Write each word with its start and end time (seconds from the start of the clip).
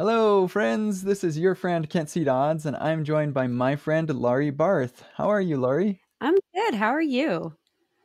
Hello, 0.00 0.48
friends. 0.48 1.02
This 1.02 1.22
is 1.22 1.38
your 1.38 1.54
friend 1.54 1.86
Kent 1.86 2.08
C. 2.08 2.24
Dodds, 2.24 2.64
and 2.64 2.74
I'm 2.76 3.04
joined 3.04 3.34
by 3.34 3.46
my 3.46 3.76
friend 3.76 4.08
Laurie 4.08 4.48
Barth. 4.48 5.04
How 5.14 5.28
are 5.28 5.42
you, 5.42 5.58
Laurie? 5.58 6.00
I'm 6.22 6.36
good. 6.54 6.72
How 6.72 6.88
are 6.88 7.02
you? 7.02 7.54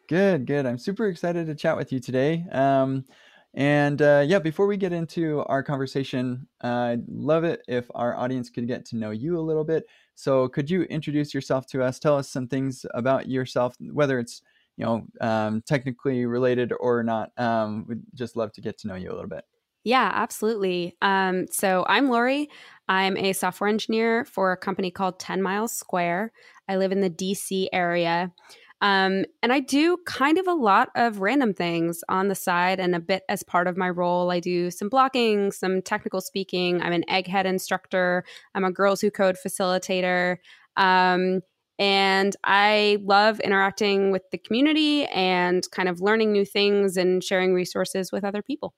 Good, 0.09 0.45
good. 0.45 0.65
I'm 0.65 0.77
super 0.77 1.07
excited 1.07 1.47
to 1.47 1.55
chat 1.55 1.77
with 1.77 1.93
you 1.93 2.01
today. 2.01 2.43
Um, 2.51 3.05
and 3.53 4.01
uh, 4.01 4.25
yeah, 4.27 4.39
before 4.39 4.67
we 4.67 4.75
get 4.75 4.91
into 4.91 5.45
our 5.45 5.63
conversation, 5.63 6.45
uh, 6.61 6.67
I'd 6.67 7.07
love 7.07 7.45
it 7.45 7.61
if 7.65 7.89
our 7.95 8.13
audience 8.17 8.49
could 8.49 8.67
get 8.67 8.83
to 8.87 8.97
know 8.97 9.11
you 9.11 9.39
a 9.39 9.47
little 9.47 9.63
bit. 9.63 9.85
So, 10.15 10.49
could 10.49 10.69
you 10.69 10.81
introduce 10.83 11.33
yourself 11.33 11.65
to 11.67 11.81
us? 11.81 11.97
Tell 11.97 12.17
us 12.17 12.27
some 12.27 12.49
things 12.49 12.85
about 12.93 13.29
yourself, 13.29 13.73
whether 13.79 14.19
it's 14.19 14.41
you 14.75 14.83
know 14.83 15.07
um, 15.21 15.63
technically 15.65 16.25
related 16.25 16.73
or 16.77 17.03
not. 17.03 17.31
Um, 17.37 17.85
we'd 17.87 18.01
just 18.15 18.35
love 18.35 18.51
to 18.51 18.61
get 18.61 18.77
to 18.79 18.89
know 18.89 18.95
you 18.95 19.13
a 19.13 19.15
little 19.15 19.29
bit. 19.29 19.45
Yeah, 19.85 20.11
absolutely. 20.15 20.97
Um, 21.03 21.45
so 21.51 21.85
I'm 21.87 22.09
Laurie. 22.09 22.49
I'm 22.89 23.15
a 23.17 23.33
software 23.33 23.69
engineer 23.69 24.25
for 24.25 24.51
a 24.51 24.57
company 24.57 24.89
called 24.89 25.19
10 25.19 25.43
Miles 25.43 25.73
Square. 25.73 26.31
I 26.67 26.77
live 26.77 26.91
in 26.91 27.01
the 27.01 27.09
DC 27.09 27.69
area. 27.71 28.33
Um, 28.81 29.25
and 29.43 29.53
I 29.53 29.59
do 29.59 29.97
kind 30.07 30.39
of 30.39 30.47
a 30.47 30.53
lot 30.53 30.89
of 30.95 31.19
random 31.19 31.53
things 31.53 32.03
on 32.09 32.27
the 32.29 32.35
side 32.35 32.79
and 32.79 32.95
a 32.95 32.99
bit 32.99 33.23
as 33.29 33.43
part 33.43 33.67
of 33.67 33.77
my 33.77 33.89
role. 33.89 34.31
I 34.31 34.39
do 34.39 34.71
some 34.71 34.89
blocking, 34.89 35.51
some 35.51 35.83
technical 35.83 36.19
speaking. 36.19 36.81
I'm 36.81 36.91
an 36.91 37.05
egghead 37.09 37.45
instructor. 37.45 38.25
I'm 38.55 38.63
a 38.65 38.71
Girls 38.71 39.01
Who 39.01 39.11
Code 39.11 39.37
facilitator. 39.43 40.37
Um, 40.77 41.41
and 41.77 42.35
I 42.43 42.97
love 43.03 43.39
interacting 43.39 44.11
with 44.11 44.23
the 44.31 44.37
community 44.39 45.05
and 45.07 45.63
kind 45.71 45.89
of 45.89 46.01
learning 46.01 46.31
new 46.31 46.45
things 46.45 46.97
and 46.97 47.23
sharing 47.23 47.53
resources 47.53 48.11
with 48.11 48.23
other 48.23 48.41
people 48.41 48.73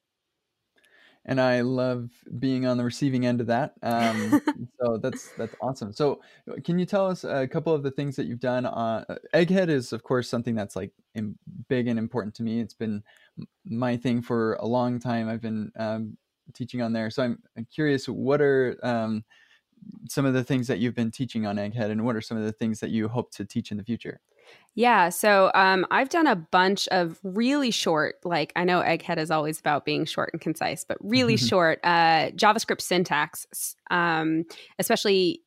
and 1.27 1.41
I 1.41 1.61
love 1.61 2.09
being 2.39 2.65
on 2.65 2.77
the 2.77 2.85
receiving 2.85 3.25
end 3.25 3.41
of 3.41 3.47
that. 3.47 3.73
Um, 3.83 4.41
so 4.81 4.97
that's 4.97 5.29
that's 5.37 5.53
awesome. 5.61 5.91
So, 5.91 6.21
can 6.63 6.79
you 6.79 6.85
tell 6.85 7.07
us 7.07 7.25
a 7.25 7.47
couple 7.47 7.73
of 7.73 7.83
the 7.83 7.91
things 7.91 8.15
that 8.15 8.25
you've 8.25 8.39
done? 8.39 8.65
On 8.65 9.05
uh, 9.09 9.15
Egghead 9.33 9.67
is, 9.67 9.91
of 9.91 10.03
course, 10.03 10.29
something 10.29 10.55
that's 10.55 10.75
like 10.75 10.91
in, 11.15 11.37
big 11.67 11.87
and 11.87 11.99
important 11.99 12.33
to 12.35 12.43
me. 12.43 12.61
It's 12.61 12.73
been 12.73 13.03
my 13.65 13.97
thing 13.97 14.21
for 14.21 14.53
a 14.55 14.65
long 14.65 14.99
time. 14.99 15.27
I've 15.27 15.41
been 15.41 15.71
um, 15.75 16.17
teaching 16.53 16.81
on 16.81 16.93
there, 16.93 17.09
so 17.09 17.23
I'm, 17.23 17.39
I'm 17.57 17.65
curious. 17.65 18.07
What 18.07 18.41
are 18.41 18.79
um, 18.81 19.25
some 20.09 20.25
of 20.25 20.33
the 20.33 20.45
things 20.45 20.67
that 20.67 20.79
you've 20.79 20.95
been 20.95 21.11
teaching 21.11 21.45
on 21.45 21.57
Egghead, 21.57 21.91
and 21.91 22.05
what 22.05 22.15
are 22.15 22.21
some 22.21 22.37
of 22.37 22.43
the 22.45 22.53
things 22.53 22.79
that 22.79 22.89
you 22.89 23.09
hope 23.09 23.31
to 23.31 23.43
teach 23.43 23.71
in 23.71 23.77
the 23.77 23.83
future? 23.83 24.21
Yeah, 24.75 25.09
so 25.09 25.49
um, 25.55 25.87
I've 25.89 26.09
done 26.09 26.27
a 26.27 26.35
bunch 26.35 26.87
of 26.89 27.19
really 27.23 27.71
short, 27.71 28.17
like 28.23 28.53
I 28.55 28.63
know 28.63 28.81
Egghead 28.81 29.17
is 29.17 29.31
always 29.31 29.59
about 29.59 29.85
being 29.85 30.05
short 30.05 30.29
and 30.33 30.39
concise, 30.39 30.85
but 30.85 30.97
really 31.01 31.33
mm-hmm. 31.33 31.47
short 31.47 31.79
uh, 31.83 32.29
JavaScript 32.35 32.81
syntax, 32.81 33.75
um, 33.89 34.43
especially 34.77 35.41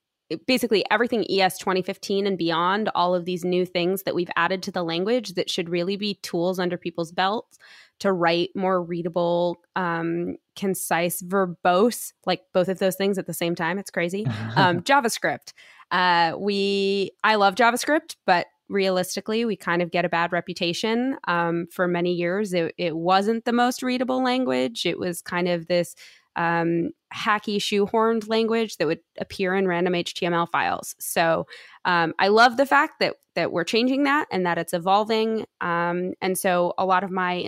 basically 0.47 0.85
everything 0.91 1.25
ES 1.31 1.59
2015 1.59 2.27
and 2.27 2.39
beyond, 2.39 2.89
all 2.95 3.15
of 3.15 3.25
these 3.25 3.45
new 3.45 3.67
things 3.67 4.03
that 4.05 4.15
we've 4.15 4.31
added 4.37 4.63
to 4.65 4.73
the 4.73 4.83
language 4.83 5.35
that 5.35 5.51
should 5.51 5.69
really 5.69 5.97
be 5.97 6.15
tools 6.23 6.59
under 6.59 6.77
people's 6.77 7.13
belts 7.13 7.59
to 8.01 8.13
write 8.13 8.51
more 8.55 8.83
readable, 8.83 9.61
um, 9.77 10.37
concise, 10.57 11.23
verbose, 11.23 12.13
like 12.27 12.43
both 12.53 12.69
of 12.69 12.79
those 12.79 12.97
things 12.97 13.19
at 13.19 13.27
the 13.27 13.35
same 13.35 13.55
time. 13.55 13.79
It's 13.79 13.91
crazy. 13.91 14.27
Um, 14.57 14.81
JavaScript. 14.81 15.53
Uh, 15.91 16.35
we, 16.37 17.13
I 17.23 17.37
love 17.37 17.55
JavaScript, 17.55 18.17
but 18.27 18.47
realistically, 18.71 19.45
we 19.45 19.57
kind 19.57 19.83
of 19.83 19.91
get 19.91 20.05
a 20.05 20.09
bad 20.09 20.33
reputation. 20.33 21.17
Um, 21.27 21.67
for 21.71 21.87
many 21.87 22.13
years, 22.13 22.55
it, 22.55 22.75
it, 22.79 22.97
wasn't 22.97 23.45
the 23.45 23.53
most 23.53 23.83
readable 23.83 24.23
language. 24.23 24.87
It 24.87 24.99
was 24.99 25.21
kind 25.21 25.49
of 25.49 25.67
this 25.67 25.95
um, 26.37 26.91
hacky, 27.13 27.57
shoehorned 27.57 28.29
language 28.29 28.77
that 28.77 28.87
would 28.87 29.01
appear 29.19 29.55
in 29.55 29.67
random 29.67 29.95
HTML 29.95 30.49
files. 30.51 30.95
So 31.01 31.47
um, 31.85 32.15
I 32.19 32.29
love 32.29 32.57
the 32.57 32.67
fact 32.67 33.01
that 33.01 33.17
that 33.35 33.53
we're 33.53 33.65
changing 33.65 34.05
that 34.05 34.27
and 34.31 34.47
that 34.47 34.59
it's 34.59 34.73
evolving. 34.73 35.47
Um, 35.61 36.15
and 36.21 36.39
so 36.39 36.75
a 36.79 36.87
lot 36.87 37.05
of 37.05 37.11
my 37.11 37.45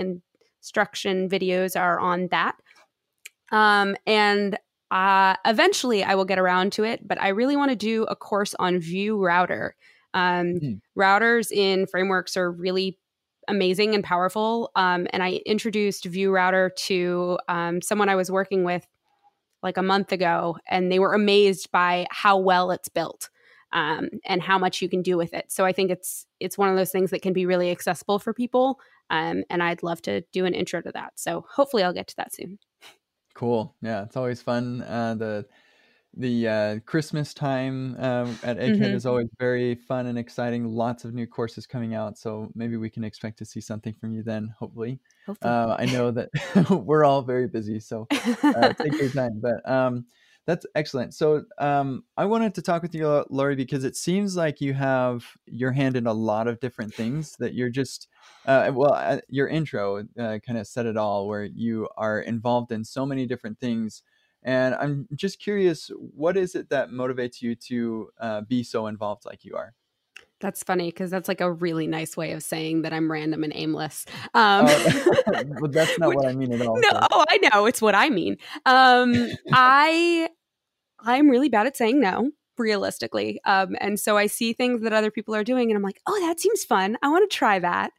instruction 0.61 1.29
videos 1.29 1.79
are 1.79 1.99
on 1.99 2.29
that. 2.29 2.57
Um, 3.51 3.97
and 4.07 4.59
uh, 4.91 5.37
eventually, 5.47 6.05
I 6.05 6.15
will 6.15 6.25
get 6.25 6.39
around 6.39 6.73
to 6.75 6.85
it, 6.85 7.07
but 7.07 7.21
I 7.21 7.29
really 7.29 7.57
want 7.57 7.71
to 7.71 7.77
do 7.77 8.05
a 8.05 8.17
course 8.17 8.55
on 8.59 8.79
Vue 8.79 9.17
Router 9.17 9.75
um, 10.15 10.55
mm. 10.55 10.81
Routers 10.97 11.51
in 11.51 11.87
frameworks 11.87 12.37
are 12.37 12.51
really 12.51 12.99
amazing 13.49 13.95
and 13.95 14.05
powerful. 14.05 14.71
Um, 14.77 15.07
and 15.13 15.23
I 15.23 15.41
introduced 15.47 16.05
Vue 16.05 16.31
Router 16.31 16.71
to 16.87 17.39
um, 17.49 17.83
someone 17.83 18.09
I 18.09 18.15
was 18.15 18.31
working 18.31 18.65
with 18.65 18.87
like 19.63 19.77
a 19.77 19.83
month 19.83 20.13
ago, 20.13 20.57
and 20.69 20.91
they 20.91 20.99
were 20.99 21.15
amazed 21.15 21.71
by 21.71 22.07
how 22.11 22.39
well 22.39 22.71
it's 22.71 22.89
built. 22.89 23.31
Um, 23.75 24.11
and 24.27 24.43
how 24.43 24.59
much 24.59 24.83
you 24.83 24.89
can 24.91 25.01
do 25.01 25.17
with 25.17 25.33
it. 25.33 25.51
So 25.51 25.65
I 25.65 25.73
think 25.73 25.91
it's 25.91 26.27
it's 26.41 26.59
one 26.59 26.69
of 26.69 26.77
those 26.77 26.91
things 26.91 27.11
that 27.11 27.23
can 27.23 27.33
be 27.33 27.47
really 27.47 27.71
accessible 27.71 28.19
for 28.19 28.35
people. 28.35 28.79
Um, 29.09 29.45
and 29.49 29.63
I'd 29.63 29.83
love 29.83 30.03
to 30.03 30.21
do 30.31 30.45
an 30.45 30.53
intro 30.53 30.83
to 30.83 30.93
that. 30.93 31.15
So 31.17 31.47
hopefully 31.51 31.83
I'll 31.83 31.95
get 31.95 32.09
to 32.09 32.17
that 32.17 32.35
soon. 32.35 32.59
Cool. 33.35 33.75
Yeah, 33.81 34.03
it's 34.03 34.15
always 34.15 34.43
fun. 34.43 34.83
Uh, 34.83 35.15
the 35.15 35.47
the 36.17 36.49
uh, 36.49 36.79
Christmas 36.85 37.33
time 37.33 37.97
um, 37.99 38.39
at 38.43 38.59
Egghead 38.59 38.75
mm-hmm. 38.75 38.97
is 38.97 39.07
always 39.07 39.29
very 39.39 39.75
fun 39.75 40.07
and 40.07 40.19
exciting. 40.19 40.67
Lots 40.67 41.05
of 41.05 41.15
new 41.15 41.27
courses 41.27 41.67
coming 41.67 41.95
out, 41.95 42.19
so 42.19 42.51
maybe 42.55 42.77
we 42.77 42.91
can 42.91 43.03
expect 43.03 43.39
to 43.39 43.45
see 43.45 43.61
something 43.61 43.95
from 43.95 44.13
you 44.13 44.23
then. 44.23 44.55
Hopefully, 44.59 45.01
hopefully. 45.27 45.51
Uh, 45.51 45.77
I 45.79 45.87
know 45.87 46.11
that 46.11 46.29
we're 46.85 47.05
all 47.05 47.23
very 47.23 47.49
busy, 47.49 47.81
so 47.81 48.07
uh, 48.43 48.73
take 48.75 48.93
your 49.01 49.09
time. 49.11 49.41
But 49.41 49.69
um, 49.69 50.05
that's 50.47 50.67
excellent. 50.75 51.15
So 51.15 51.45
um, 51.59 52.05
I 52.17 52.27
wanted 52.27 52.55
to 52.57 52.63
talk 52.63 52.83
with 52.83 52.95
you, 52.95 53.25
Laurie, 53.31 53.57
because 53.57 53.85
it 53.85 53.97
seems 53.97 54.37
like 54.37 54.61
you 54.61 54.75
have 54.75 55.25
your 55.47 55.73
hand 55.73 55.97
in 55.97 56.07
a 56.07 56.13
lot 56.13 56.47
of 56.47 56.61
different 56.61 56.93
things. 56.93 57.37
That 57.39 57.55
you're 57.55 57.71
just 57.71 58.09
uh, 58.45 58.71
well, 58.75 58.93
uh, 58.93 59.21
your 59.29 59.49
intro 59.49 60.05
uh, 60.19 60.39
kind 60.47 60.59
of 60.59 60.67
said 60.67 60.85
it 60.85 60.99
all, 60.99 61.27
where 61.27 61.45
you 61.45 61.89
are 61.97 62.21
involved 62.21 62.71
in 62.71 62.85
so 62.85 63.07
many 63.07 63.25
different 63.25 63.59
things 63.59 64.03
and 64.43 64.75
I'm 64.75 65.09
just 65.15 65.41
curious, 65.41 65.91
what 65.97 66.37
is 66.37 66.55
it 66.55 66.69
that 66.71 66.91
motivates 66.91 67.41
you 67.41 67.55
to 67.55 68.11
uh, 68.21 68.41
be 68.43 68.63
so 68.63 68.87
involved 68.87 69.25
like 69.25 69.45
you 69.45 69.57
are? 69.57 69.75
That's 70.41 70.65
funny 70.65 70.89
because 70.89 71.09
that's 71.09 71.29
like 71.29 71.41
a 71.41 71.51
really 71.51 71.87
nice 71.87 72.17
way 72.17 72.33
of 72.33 72.43
saying 72.43 72.83
that 72.83 72.93
I'm 72.93 73.11
random 73.11 73.45
and 73.45 73.53
aimless. 73.55 74.05
Um, 74.35 74.67
uh, 74.67 75.05
well, 75.61 75.71
that's 75.71 75.97
not 76.01 76.15
what 76.15 76.27
I 76.27 76.33
mean 76.33 76.53
at 76.53 76.61
all. 76.67 76.75
No, 76.75 76.89
so. 76.91 77.07
oh, 77.13 77.25
I 77.29 77.39
know 77.39 77.67
it's 77.67 77.81
what 77.81 77.95
I 77.95 78.11
mean. 78.11 78.37
Um, 78.67 79.31
I 79.53 80.29
I'm 80.99 81.29
really 81.29 81.49
bad 81.49 81.69
at 81.69 81.77
saying 81.77 82.01
no, 82.01 82.33
realistically, 82.59 83.41
um, 83.45 83.77
and 83.81 84.01
so 84.01 84.17
I 84.17 84.27
see 84.27 84.53
things 84.53 84.83
that 84.83 84.93
other 84.93 85.13
people 85.13 85.33
are 85.37 85.45
doing, 85.45 85.71
and 85.71 85.77
I'm 85.77 85.83
like, 85.83 86.01
oh, 86.09 86.27
that 86.27 86.41
seems 86.41 86.65
fun. 86.65 86.99
I 87.03 87.09
want 87.09 87.31
to 87.31 87.35
try 87.35 87.61
that. 87.61 87.93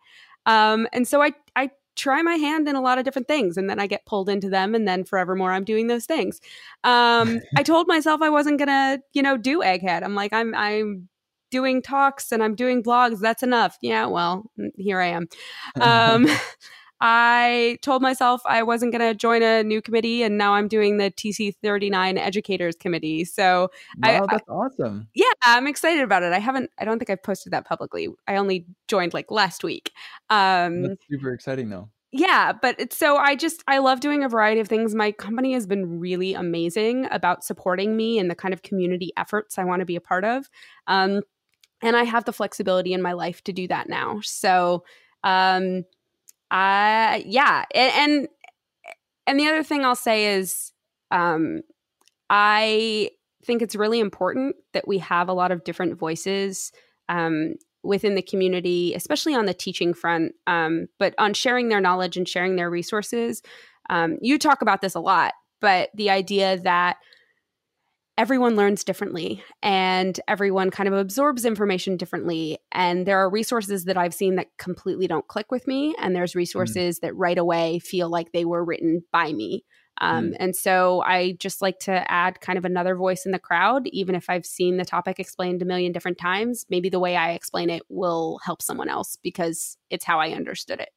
Um, 0.46 0.86
and 0.92 1.08
so 1.08 1.22
I 1.22 1.32
I 1.56 1.72
try 1.96 2.22
my 2.22 2.36
hand 2.36 2.68
in 2.68 2.76
a 2.76 2.82
lot 2.82 2.98
of 2.98 3.06
different 3.06 3.28
things 3.28 3.58
and 3.58 3.70
then 3.70 3.80
I 3.80 3.88
get 3.88 4.06
pulled 4.06 4.30
into 4.30 4.50
them 4.50 4.74
and 4.76 4.88
then 4.88 5.04
forevermore 5.04 5.52
I'm 5.52 5.64
doing 5.64 5.88
those 5.88 6.06
things. 6.06 6.42
Um, 6.84 7.40
I 7.58 7.64
told 7.64 7.88
myself 7.88 8.22
I 8.22 8.30
wasn't 8.30 8.60
gonna, 8.60 9.00
you 9.14 9.22
know, 9.22 9.38
do 9.38 9.60
egghead. 9.60 10.04
I'm 10.04 10.16
like, 10.16 10.34
I'm 10.34 10.56
I'm 10.56 11.10
doing 11.52 11.84
talks 11.84 12.32
and 12.32 12.44
I'm 12.44 12.56
doing 12.56 12.82
blogs. 12.82 13.20
That's 13.20 13.44
enough. 13.44 13.78
Yeah, 13.80 14.08
well, 14.08 14.50
here 14.76 15.00
I 15.00 15.08
am. 15.10 15.28
Um, 15.80 16.26
I 17.06 17.80
told 17.82 18.02
myself 18.02 18.42
I 18.46 18.64
wasn't 18.64 18.94
going 18.94 19.02
to 19.02 19.14
join 19.14 19.44
a 19.44 19.62
new 19.62 19.82
committee, 19.82 20.24
and 20.24 20.38
now 20.38 20.54
I'm 20.54 20.70
doing 20.70 20.98
the 20.98 21.12
TC39 21.12 22.18
Educators 22.18 22.78
Committee. 22.78 23.26
So, 23.26 23.70
wow, 24.02 24.24
I, 24.24 24.26
that's 24.32 24.50
I, 24.50 24.52
awesome. 24.54 25.10
Yeah, 25.14 25.26
I'm 25.44 25.68
excited 25.68 26.02
about 26.02 26.24
it. 26.24 26.32
I 26.32 26.40
haven't, 26.40 26.72
I 26.80 26.86
don't 26.86 27.00
think 27.00 27.10
I've 27.10 27.22
posted 27.22 27.52
that 27.52 27.66
publicly. 27.66 28.08
I 28.26 28.38
only 28.38 28.66
joined 28.88 29.14
like 29.14 29.30
last 29.32 29.66
week. 29.66 29.92
Um, 30.30 30.84
that's 30.84 31.06
super 31.12 31.34
exciting, 31.34 31.70
though. 31.70 31.90
Yeah, 32.14 32.54
but 32.54 32.80
it's 32.80 32.96
so 32.96 33.18
I 33.18 33.36
just 33.36 33.64
I 33.68 33.80
love 33.80 34.00
doing 34.00 34.24
a 34.24 34.30
variety 34.30 34.62
of 34.62 34.70
things. 34.70 34.96
My 34.96 35.12
company 35.12 35.52
has 35.54 35.68
been 35.68 36.00
really 36.00 36.36
amazing 36.36 37.08
about 37.12 37.44
supporting 37.44 37.98
me 37.98 38.18
and 38.18 38.32
the 38.32 38.36
kind 38.36 38.54
of 38.54 38.62
community 38.62 39.12
efforts 39.18 39.58
I 39.58 39.66
want 39.66 39.82
to 39.82 39.86
be 39.86 39.98
a 39.98 40.02
part 40.02 40.24
of. 40.24 40.50
Um, 40.88 41.24
and 41.82 41.98
I 41.98 42.04
have 42.04 42.24
the 42.24 42.32
flexibility 42.32 42.94
in 42.94 43.02
my 43.02 43.12
life 43.12 43.44
to 43.44 43.52
do 43.52 43.68
that 43.68 43.90
now. 43.90 44.22
So, 44.22 44.86
um, 45.26 45.84
uh, 46.54 47.20
yeah, 47.26 47.66
and, 47.74 47.92
and 47.96 48.28
and 49.26 49.40
the 49.40 49.48
other 49.48 49.64
thing 49.64 49.84
I'll 49.84 49.96
say 49.96 50.36
is, 50.36 50.72
um, 51.10 51.62
I 52.30 53.10
think 53.44 53.64
it's 53.64 53.76
really 53.76 54.00
important 54.00 54.56
that 54.74 54.88
we 54.88 55.00
have 55.00 55.30
a 55.30 55.34
lot 55.34 55.52
of 55.52 55.64
different 55.64 55.98
voices 55.98 56.72
um, 57.10 57.56
within 57.84 58.14
the 58.14 58.22
community, 58.22 58.94
especially 58.94 59.34
on 59.34 59.46
the 59.46 59.54
teaching 59.54 59.96
front, 59.96 60.34
um, 60.46 60.88
but 61.00 61.16
on 61.18 61.34
sharing 61.34 61.70
their 61.70 61.82
knowledge 61.82 62.18
and 62.18 62.30
sharing 62.30 62.56
their 62.56 62.70
resources. 62.70 63.42
Um, 63.90 64.18
you 64.22 64.38
talk 64.38 64.62
about 64.62 64.82
this 64.82 64.96
a 64.96 65.00
lot, 65.00 65.34
but 65.60 65.90
the 65.96 66.12
idea 66.12 66.58
that 66.60 66.98
everyone 68.18 68.56
learns 68.56 68.84
differently 68.84 69.44
and 69.64 70.20
everyone 70.28 70.70
kind 70.70 70.88
of 70.88 70.94
absorbs 70.94 71.46
information 71.46 71.98
differently. 71.98 72.60
And 72.72 73.06
there 73.06 73.18
are 73.20 73.30
resources 73.30 73.86
that 73.86 73.98
I've 73.98 74.14
seen 74.14 74.36
that 74.36 74.56
completely 74.58 75.08
don't 75.08 75.28
click 75.28 75.52
with 75.52 75.68
me. 75.68 75.96
And 76.00 76.16
there's 76.16 76.34
mm. 76.34 76.38
resources 76.38 76.98
mm. 76.98 77.02
that 77.02 77.16
right 77.16 77.38
away 77.38 77.80
feel 77.80 78.10
like 78.10 78.32
they 78.32 78.46
were 78.46 78.64
written 78.64 79.04
by 79.12 79.34
me. 79.34 79.64
Um, 80.00 80.32
mm. 80.32 80.38
And 80.40 80.56
so 80.56 81.02
I 81.02 81.34
just 81.40 81.62
like 81.62 81.80
to 81.80 82.12
add 82.12 82.42
kind 82.42 82.58
of 82.58 82.66
another 82.66 82.96
voice 82.96 83.26
in 83.26 83.32
the 83.32 83.40
crowd, 83.40 83.88
even 83.88 84.16
if 84.16 84.30
I've 84.30 84.46
seen 84.46 84.78
the 84.78 84.86
topic 84.86 85.20
explained 85.20 85.62
a 85.62 85.66
million 85.66 85.92
different 85.92 86.18
times. 86.20 86.66
Maybe 86.70 86.90
the 86.90 87.00
way 87.00 87.16
I 87.16 87.32
explain 87.32 87.70
it 87.70 87.84
will 87.90 88.40
help 88.44 88.62
someone 88.62 88.90
else 88.90 89.18
because 89.24 89.78
it's 89.90 90.06
how 90.06 90.20
I 90.20 90.32
understood 90.32 90.80
it. 90.80 90.90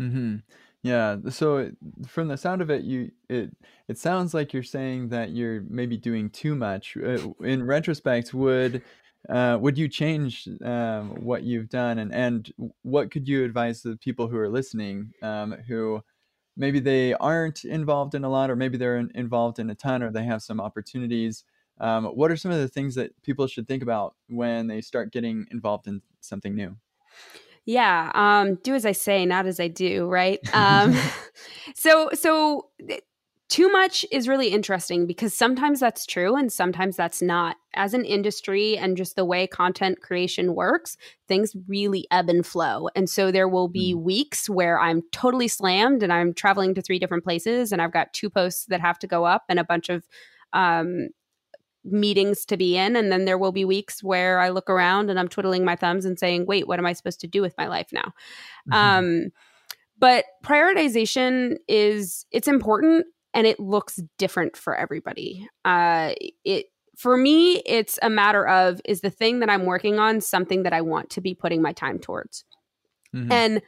Mm-hmm. 0.00 0.36
Yeah. 0.82 1.18
So 1.28 1.72
from 2.06 2.28
the 2.28 2.36
sound 2.38 2.62
of 2.62 2.70
it, 2.70 2.84
you 2.84 3.12
it 3.28 3.54
it 3.88 3.98
sounds 3.98 4.32
like 4.32 4.52
you're 4.54 4.62
saying 4.62 5.08
that 5.10 5.30
you're 5.30 5.60
maybe 5.62 5.96
doing 5.98 6.30
too 6.30 6.54
much. 6.54 6.96
Uh, 6.96 7.32
in 7.40 7.64
retrospect, 7.66 8.32
would 8.32 8.82
uh, 9.28 9.58
would 9.60 9.76
you 9.76 9.88
change 9.88 10.48
um, 10.64 11.10
what 11.22 11.42
you've 11.42 11.68
done, 11.68 11.98
and 11.98 12.14
and 12.14 12.50
what 12.82 13.10
could 13.10 13.28
you 13.28 13.44
advise 13.44 13.82
the 13.82 13.96
people 13.96 14.28
who 14.28 14.38
are 14.38 14.48
listening 14.48 15.12
um, 15.20 15.52
who 15.68 16.02
maybe 16.56 16.80
they 16.80 17.14
aren't 17.14 17.64
involved 17.64 18.14
in 18.14 18.24
a 18.24 18.30
lot, 18.30 18.50
or 18.50 18.56
maybe 18.56 18.78
they're 18.78 18.98
in, 18.98 19.10
involved 19.14 19.58
in 19.58 19.70
a 19.70 19.74
ton, 19.74 20.02
or 20.02 20.10
they 20.10 20.24
have 20.24 20.42
some 20.42 20.60
opportunities? 20.60 21.44
Um, 21.78 22.06
what 22.06 22.30
are 22.30 22.36
some 22.36 22.52
of 22.52 22.58
the 22.58 22.68
things 22.68 22.94
that 22.96 23.20
people 23.22 23.46
should 23.48 23.68
think 23.68 23.82
about 23.82 24.16
when 24.28 24.66
they 24.68 24.80
start 24.82 25.12
getting 25.12 25.46
involved 25.50 25.86
in 25.88 26.02
something 26.20 26.54
new? 26.54 26.76
Yeah, 27.66 28.10
um, 28.14 28.56
do 28.56 28.74
as 28.74 28.86
I 28.86 28.92
say, 28.92 29.26
not 29.26 29.46
as 29.46 29.60
I 29.60 29.68
do, 29.68 30.06
right? 30.06 30.38
Um, 30.54 30.96
so, 31.74 32.10
so 32.14 32.68
too 33.50 33.68
much 33.68 34.06
is 34.12 34.28
really 34.28 34.48
interesting 34.48 35.06
because 35.06 35.34
sometimes 35.34 35.80
that's 35.80 36.06
true 36.06 36.36
and 36.36 36.52
sometimes 36.52 36.96
that's 36.96 37.20
not. 37.20 37.56
As 37.74 37.94
an 37.94 38.04
industry 38.04 38.78
and 38.78 38.96
just 38.96 39.16
the 39.16 39.24
way 39.24 39.46
content 39.48 40.00
creation 40.00 40.54
works, 40.54 40.96
things 41.26 41.54
really 41.66 42.06
ebb 42.12 42.28
and 42.28 42.46
flow. 42.46 42.88
And 42.94 43.10
so 43.10 43.32
there 43.32 43.48
will 43.48 43.68
be 43.68 43.92
mm. 43.92 44.02
weeks 44.02 44.48
where 44.48 44.78
I'm 44.78 45.02
totally 45.12 45.48
slammed 45.48 46.02
and 46.02 46.12
I'm 46.12 46.32
traveling 46.32 46.74
to 46.76 46.82
three 46.82 47.00
different 47.00 47.24
places 47.24 47.72
and 47.72 47.82
I've 47.82 47.92
got 47.92 48.12
two 48.12 48.30
posts 48.30 48.66
that 48.66 48.80
have 48.80 49.00
to 49.00 49.08
go 49.08 49.24
up 49.24 49.44
and 49.48 49.58
a 49.58 49.64
bunch 49.64 49.88
of 49.88 50.06
um, 50.52 51.08
meetings 51.84 52.44
to 52.46 52.56
be 52.56 52.76
in. 52.76 52.96
And 52.96 53.10
then 53.10 53.24
there 53.24 53.38
will 53.38 53.52
be 53.52 53.64
weeks 53.64 54.02
where 54.02 54.40
I 54.40 54.50
look 54.50 54.68
around 54.68 55.10
and 55.10 55.18
I'm 55.18 55.28
twiddling 55.28 55.64
my 55.64 55.76
thumbs 55.76 56.04
and 56.04 56.18
saying, 56.18 56.46
wait, 56.46 56.68
what 56.68 56.78
am 56.78 56.86
I 56.86 56.92
supposed 56.92 57.20
to 57.20 57.26
do 57.26 57.40
with 57.42 57.54
my 57.56 57.68
life 57.68 57.88
now? 57.92 58.12
Mm-hmm. 58.70 58.72
Um, 58.72 59.30
but 59.98 60.24
prioritization 60.44 61.56
is 61.68 62.24
it's 62.30 62.48
important 62.48 63.06
and 63.34 63.46
it 63.46 63.60
looks 63.60 64.00
different 64.18 64.56
for 64.56 64.74
everybody. 64.74 65.46
Uh, 65.64 66.12
it 66.44 66.66
for 66.96 67.16
me, 67.16 67.62
it's 67.64 67.98
a 68.02 68.10
matter 68.10 68.46
of 68.46 68.80
is 68.84 69.00
the 69.00 69.10
thing 69.10 69.40
that 69.40 69.48
I'm 69.48 69.64
working 69.64 69.98
on 69.98 70.20
something 70.20 70.64
that 70.64 70.74
I 70.74 70.82
want 70.82 71.10
to 71.10 71.22
be 71.22 71.34
putting 71.34 71.62
my 71.62 71.72
time 71.72 71.98
towards. 71.98 72.44
Mm-hmm. 73.14 73.32
And 73.32 73.62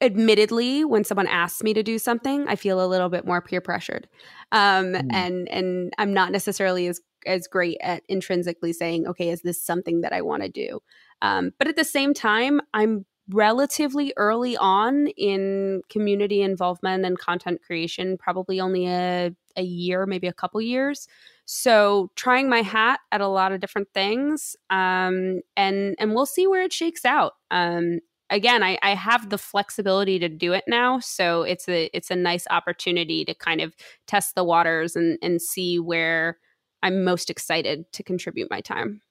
admittedly 0.00 0.84
when 0.84 1.04
someone 1.04 1.26
asks 1.26 1.62
me 1.62 1.72
to 1.72 1.82
do 1.82 1.98
something 1.98 2.46
i 2.48 2.54
feel 2.54 2.84
a 2.84 2.86
little 2.86 3.08
bit 3.08 3.26
more 3.26 3.40
peer 3.40 3.62
pressured 3.62 4.06
um, 4.52 4.92
mm. 4.92 5.08
and 5.10 5.48
and 5.48 5.90
i'm 5.96 6.12
not 6.12 6.30
necessarily 6.30 6.86
as 6.86 7.00
as 7.26 7.46
great 7.46 7.78
at 7.80 8.02
intrinsically 8.08 8.72
saying, 8.72 9.06
okay, 9.06 9.30
is 9.30 9.42
this 9.42 9.62
something 9.62 10.00
that 10.02 10.12
I 10.12 10.22
want 10.22 10.42
to 10.42 10.48
do? 10.48 10.80
Um, 11.22 11.52
but 11.58 11.68
at 11.68 11.76
the 11.76 11.84
same 11.84 12.14
time, 12.14 12.60
I'm 12.74 13.04
relatively 13.28 14.12
early 14.16 14.56
on 14.56 15.08
in 15.16 15.82
community 15.88 16.42
involvement 16.42 17.04
and 17.04 17.18
content 17.18 17.60
creation, 17.62 18.16
probably 18.16 18.60
only 18.60 18.86
a, 18.86 19.34
a 19.56 19.62
year, 19.62 20.06
maybe 20.06 20.26
a 20.26 20.32
couple 20.32 20.60
years. 20.60 21.08
So 21.44 22.10
trying 22.16 22.48
my 22.48 22.62
hat 22.62 23.00
at 23.12 23.20
a 23.20 23.28
lot 23.28 23.52
of 23.52 23.60
different 23.60 23.88
things, 23.94 24.56
um, 24.70 25.40
and 25.56 25.94
and 25.98 26.14
we'll 26.14 26.26
see 26.26 26.46
where 26.46 26.62
it 26.62 26.72
shakes 26.72 27.04
out. 27.04 27.34
Um, 27.52 28.00
again, 28.30 28.62
I, 28.64 28.78
I 28.82 28.94
have 28.94 29.30
the 29.30 29.38
flexibility 29.38 30.18
to 30.18 30.28
do 30.28 30.52
it 30.52 30.64
now, 30.66 30.98
so 30.98 31.42
it's 31.42 31.68
a 31.68 31.88
it's 31.96 32.10
a 32.10 32.16
nice 32.16 32.46
opportunity 32.50 33.24
to 33.24 33.34
kind 33.34 33.60
of 33.60 33.74
test 34.06 34.34
the 34.34 34.44
waters 34.44 34.96
and 34.96 35.18
and 35.22 35.40
see 35.40 35.78
where 35.78 36.38
I'm 36.86 37.02
most 37.02 37.30
excited 37.30 37.90
to 37.94 38.04
contribute 38.04 38.48
my 38.48 38.60
time. 38.60 39.02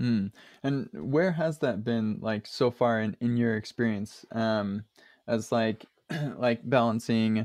Mm. 0.00 0.32
And 0.62 0.88
where 0.94 1.32
has 1.32 1.58
that 1.58 1.84
been 1.84 2.18
like 2.20 2.46
so 2.46 2.70
far 2.70 2.98
in, 3.00 3.14
in 3.20 3.36
your 3.36 3.56
experience 3.56 4.24
um, 4.32 4.86
as 5.28 5.52
like 5.52 5.84
like 6.36 6.68
balancing 6.68 7.44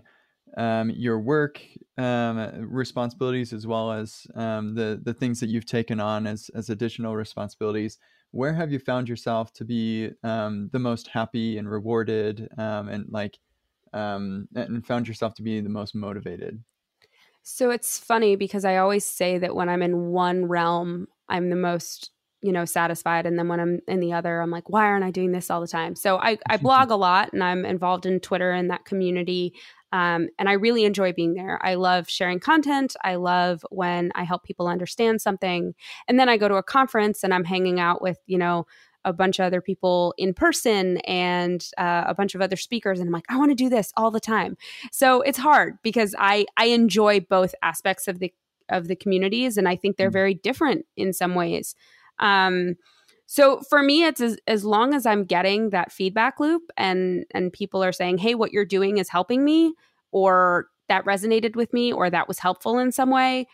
um, 0.55 0.91
your 0.91 1.19
work 1.19 1.61
um, 1.97 2.37
responsibilities 2.71 3.51
as 3.51 3.67
well 3.67 3.91
as 3.91 4.25
um, 4.33 4.75
the 4.75 5.01
the 5.03 5.13
things 5.13 5.41
that 5.41 5.49
you've 5.49 5.65
taken 5.65 5.99
on 5.99 6.25
as 6.25 6.49
as 6.55 6.69
additional 6.69 7.17
responsibilities? 7.17 7.99
Where 8.31 8.53
have 8.53 8.71
you 8.71 8.79
found 8.79 9.09
yourself 9.09 9.51
to 9.55 9.65
be 9.65 10.11
um, 10.23 10.69
the 10.71 10.79
most 10.79 11.09
happy 11.09 11.57
and 11.57 11.69
rewarded 11.69 12.47
um, 12.57 12.87
and 12.87 13.07
like 13.09 13.37
um, 13.91 14.47
and 14.55 14.87
found 14.87 15.09
yourself 15.09 15.33
to 15.35 15.43
be 15.43 15.59
the 15.59 15.69
most 15.69 15.95
motivated? 15.95 16.63
So 17.51 17.71
it's 17.71 17.97
funny 17.97 18.35
because 18.35 18.63
I 18.63 18.77
always 18.77 19.03
say 19.03 19.39
that 19.39 19.55
when 19.55 19.69
I'm 19.69 19.81
in 19.81 20.11
one 20.11 20.45
realm, 20.45 21.07
I'm 21.27 21.49
the 21.49 21.55
most, 21.55 22.11
you 22.43 22.51
know, 22.51 22.63
satisfied. 22.63 23.25
And 23.25 23.39
then 23.39 23.47
when 23.47 23.59
I'm 23.59 23.79
in 23.87 23.99
the 23.99 24.13
other, 24.13 24.39
I'm 24.39 24.51
like, 24.51 24.69
why 24.69 24.85
aren't 24.85 25.03
I 25.03 25.09
doing 25.09 25.31
this 25.31 25.49
all 25.49 25.59
the 25.59 25.67
time? 25.67 25.95
So 25.95 26.17
I, 26.17 26.37
I 26.47 26.57
blog 26.61 26.91
a 26.91 26.95
lot 26.95 27.33
and 27.33 27.43
I'm 27.43 27.65
involved 27.65 28.05
in 28.05 28.19
Twitter 28.19 28.51
and 28.51 28.69
that 28.69 28.85
community. 28.85 29.55
Um, 29.91 30.29
and 30.37 30.47
I 30.47 30.53
really 30.53 30.85
enjoy 30.85 31.11
being 31.11 31.33
there. 31.33 31.59
I 31.65 31.73
love 31.73 32.07
sharing 32.07 32.39
content. 32.39 32.95
I 33.03 33.15
love 33.15 33.65
when 33.71 34.11
I 34.13 34.25
help 34.25 34.43
people 34.43 34.67
understand 34.67 35.19
something. 35.19 35.73
And 36.07 36.19
then 36.19 36.29
I 36.29 36.37
go 36.37 36.47
to 36.47 36.55
a 36.55 36.63
conference 36.63 37.23
and 37.23 37.33
I'm 37.33 37.45
hanging 37.45 37.79
out 37.79 37.99
with, 37.99 38.19
you 38.27 38.37
know, 38.37 38.67
a 39.05 39.13
bunch 39.13 39.39
of 39.39 39.45
other 39.45 39.61
people 39.61 40.13
in 40.17 40.33
person 40.33 40.97
and 40.99 41.69
uh, 41.77 42.03
a 42.07 42.13
bunch 42.13 42.35
of 42.35 42.41
other 42.41 42.57
speakers 42.57 42.99
and 42.99 43.07
i'm 43.07 43.13
like 43.13 43.25
i 43.29 43.37
want 43.37 43.49
to 43.51 43.55
do 43.55 43.69
this 43.69 43.91
all 43.97 44.11
the 44.11 44.19
time. 44.19 44.57
So 44.91 45.21
it's 45.21 45.37
hard 45.37 45.77
because 45.83 46.15
i 46.19 46.45
i 46.57 46.65
enjoy 46.65 47.21
both 47.21 47.55
aspects 47.61 48.07
of 48.07 48.19
the 48.19 48.33
of 48.69 48.87
the 48.87 48.95
communities 48.95 49.57
and 49.57 49.67
i 49.67 49.75
think 49.75 49.97
they're 49.97 50.09
mm. 50.09 50.13
very 50.13 50.33
different 50.33 50.85
in 50.95 51.13
some 51.13 51.35
ways. 51.35 51.75
Um 52.19 52.75
so 53.25 53.61
for 53.69 53.83
me 53.83 54.05
it's 54.05 54.21
as, 54.21 54.37
as 54.47 54.65
long 54.65 54.93
as 54.93 55.05
i'm 55.05 55.23
getting 55.23 55.69
that 55.69 55.91
feedback 55.91 56.39
loop 56.39 56.63
and 56.75 57.25
and 57.31 57.53
people 57.53 57.83
are 57.83 57.91
saying 57.91 58.17
hey 58.17 58.33
what 58.33 58.51
you're 58.51 58.65
doing 58.65 58.97
is 58.97 59.07
helping 59.07 59.45
me 59.45 59.73
or 60.11 60.67
that 60.87 61.05
resonated 61.05 61.55
with 61.55 61.71
me 61.71 61.93
or 61.93 62.09
that 62.09 62.27
was 62.27 62.39
helpful 62.39 62.79
in 62.79 62.91
some 62.91 63.11
way 63.11 63.47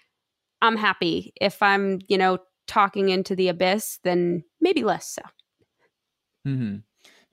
i'm 0.61 0.77
happy. 0.77 1.33
If 1.39 1.61
i'm 1.61 1.99
you 2.07 2.17
know 2.17 2.39
talking 2.67 3.09
into 3.09 3.35
the 3.35 3.49
abyss 3.49 3.99
then 4.03 4.43
maybe 4.59 4.83
less 4.83 5.07
so 5.07 5.21
Mm-hmm. 6.45 6.77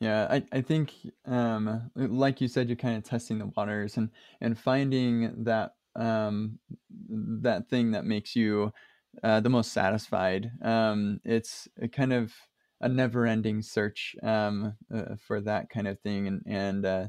Yeah, 0.01 0.27
I, 0.31 0.45
I 0.53 0.61
think 0.63 0.93
um, 1.27 1.91
like 1.97 2.41
you 2.41 2.49
said, 2.49 2.69
you're 2.69 2.77
kind 2.77 2.97
of 2.97 3.05
testing 3.05 3.39
the 3.39 3.47
waters 3.57 3.97
and 3.97 4.11
and 4.41 4.59
finding 4.59 5.45
that 5.45 5.77
um, 5.97 6.59
that 7.09 7.69
thing 7.69 7.93
that 7.93 8.05
makes 8.05 8.35
you 8.35 8.73
uh, 9.23 9.41
the 9.41 9.51
most 9.51 9.73
satisfied. 9.73 10.51
Um, 10.63 11.21
it's 11.25 11.69
a 11.81 11.89
kind 11.89 12.13
of 12.13 12.33
a 12.81 12.89
never-ending 12.89 13.63
search 13.63 14.17
um, 14.23 14.77
uh, 14.93 15.17
for 15.27 15.41
that 15.43 15.71
kind 15.71 15.87
of 15.89 16.01
thing, 16.01 16.27
and 16.27 16.43
and 16.47 16.85
uh, 16.87 17.09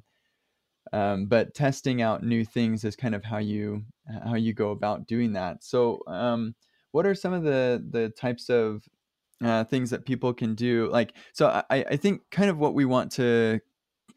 um, 0.91 1.25
but 1.25 1.53
testing 1.55 2.01
out 2.01 2.23
new 2.23 2.45
things 2.45 2.83
is 2.83 2.95
kind 2.95 3.15
of 3.15 3.23
how 3.23 3.37
you 3.37 3.83
how 4.23 4.35
you 4.35 4.53
go 4.53 4.71
about 4.71 5.07
doing 5.07 5.33
that. 5.33 5.63
So, 5.63 6.01
um, 6.07 6.55
what 6.91 7.05
are 7.05 7.15
some 7.15 7.33
of 7.33 7.43
the 7.43 7.83
the 7.89 8.09
types 8.09 8.49
of 8.49 8.83
uh, 9.43 9.63
things 9.65 9.89
that 9.89 10.05
people 10.05 10.33
can 10.33 10.55
do. 10.55 10.89
Like, 10.91 11.13
so 11.33 11.47
I, 11.69 11.85
I 11.91 11.95
think 11.97 12.21
kind 12.31 12.49
of 12.49 12.57
what 12.57 12.73
we 12.73 12.85
want 12.85 13.11
to, 13.13 13.59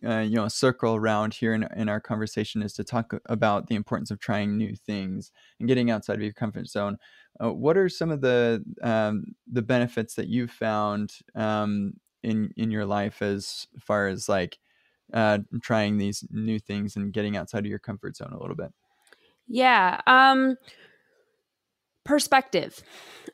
uh, 0.04 0.18
you 0.18 0.36
know, 0.36 0.48
circle 0.48 0.94
around 0.94 1.34
here 1.34 1.54
in, 1.54 1.66
in 1.76 1.88
our 1.88 2.00
conversation 2.00 2.62
is 2.62 2.72
to 2.74 2.84
talk 2.84 3.14
about 3.26 3.66
the 3.66 3.74
importance 3.74 4.10
of 4.10 4.20
trying 4.20 4.56
new 4.56 4.74
things 4.74 5.32
and 5.58 5.68
getting 5.68 5.90
outside 5.90 6.16
of 6.16 6.22
your 6.22 6.32
comfort 6.32 6.68
zone. 6.68 6.98
Uh, 7.42 7.52
what 7.52 7.76
are 7.76 7.88
some 7.88 8.10
of 8.10 8.20
the 8.20 8.64
um, 8.82 9.24
the 9.50 9.62
benefits 9.62 10.14
that 10.14 10.28
you've 10.28 10.50
found 10.50 11.12
um, 11.34 11.94
in 12.22 12.50
in 12.56 12.70
your 12.70 12.86
life 12.86 13.22
as 13.22 13.66
far 13.80 14.08
as 14.08 14.28
like 14.28 14.58
uh, 15.12 15.38
trying 15.62 15.98
these 15.98 16.24
new 16.30 16.58
things 16.58 16.96
and 16.96 17.12
getting 17.12 17.36
outside 17.36 17.60
of 17.60 17.66
your 17.66 17.78
comfort 17.78 18.16
zone 18.16 18.32
a 18.32 18.40
little 18.40 18.56
bit? 18.56 18.72
Yeah. 19.48 20.00
Um, 20.06 20.56
perspective. 22.06 22.82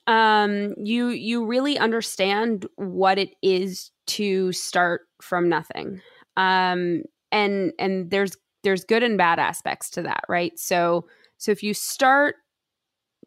Um 0.07 0.75
you 0.83 1.09
you 1.09 1.47
really 1.47 1.79
understand 1.79 2.67
what 2.77 3.19
it 3.19 3.31
is 3.43 3.91
to 4.09 4.53
start 4.53 5.03
from 5.21 5.49
nothing. 5.49 6.01
Um 6.37 7.03
and 7.31 7.73
and 7.79 8.11
there's 8.11 8.37
there's 8.65 8.85
good 8.85 9.03
and 9.03 9.19
bad 9.19 9.39
aspects 9.39 9.91
to 9.91 10.03
that 10.03 10.25
right? 10.29 10.59
So 10.59 11.07
so 11.39 11.53
if 11.53 11.63
you 11.63 11.75
start 11.75 12.37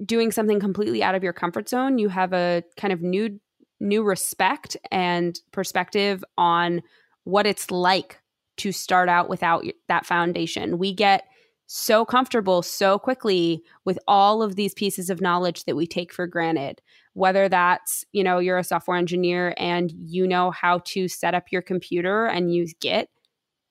doing 0.05 0.31
something 0.31 0.59
completely 0.59 1.01
out 1.01 1.15
of 1.15 1.23
your 1.23 1.31
comfort 1.31 1.69
zone 1.69 1.97
you 1.97 2.09
have 2.09 2.33
a 2.33 2.63
kind 2.75 2.91
of 2.91 3.01
new 3.01 3.39
new 3.79 4.03
respect 4.03 4.75
and 4.91 5.39
perspective 5.51 6.23
on 6.37 6.81
what 7.23 7.45
it's 7.45 7.71
like 7.71 8.21
to 8.57 8.71
start 8.71 9.09
out 9.09 9.29
without 9.29 9.65
that 9.87 10.05
foundation. 10.05 10.77
We 10.77 10.93
get 10.93 11.25
so 11.67 12.05
comfortable 12.05 12.61
so 12.61 12.99
quickly 12.99 13.63
with 13.85 13.97
all 14.07 14.43
of 14.43 14.55
these 14.55 14.73
pieces 14.73 15.09
of 15.09 15.21
knowledge 15.21 15.63
that 15.65 15.75
we 15.75 15.87
take 15.87 16.13
for 16.13 16.27
granted 16.27 16.81
whether 17.13 17.49
that's 17.49 18.05
you 18.11 18.23
know 18.23 18.37
you're 18.37 18.57
a 18.57 18.63
software 18.63 18.97
engineer 18.97 19.53
and 19.57 19.91
you 19.97 20.27
know 20.27 20.51
how 20.51 20.79
to 20.85 21.07
set 21.07 21.33
up 21.33 21.51
your 21.51 21.61
computer 21.61 22.25
and 22.25 22.53
use 22.53 22.73
git 22.79 23.09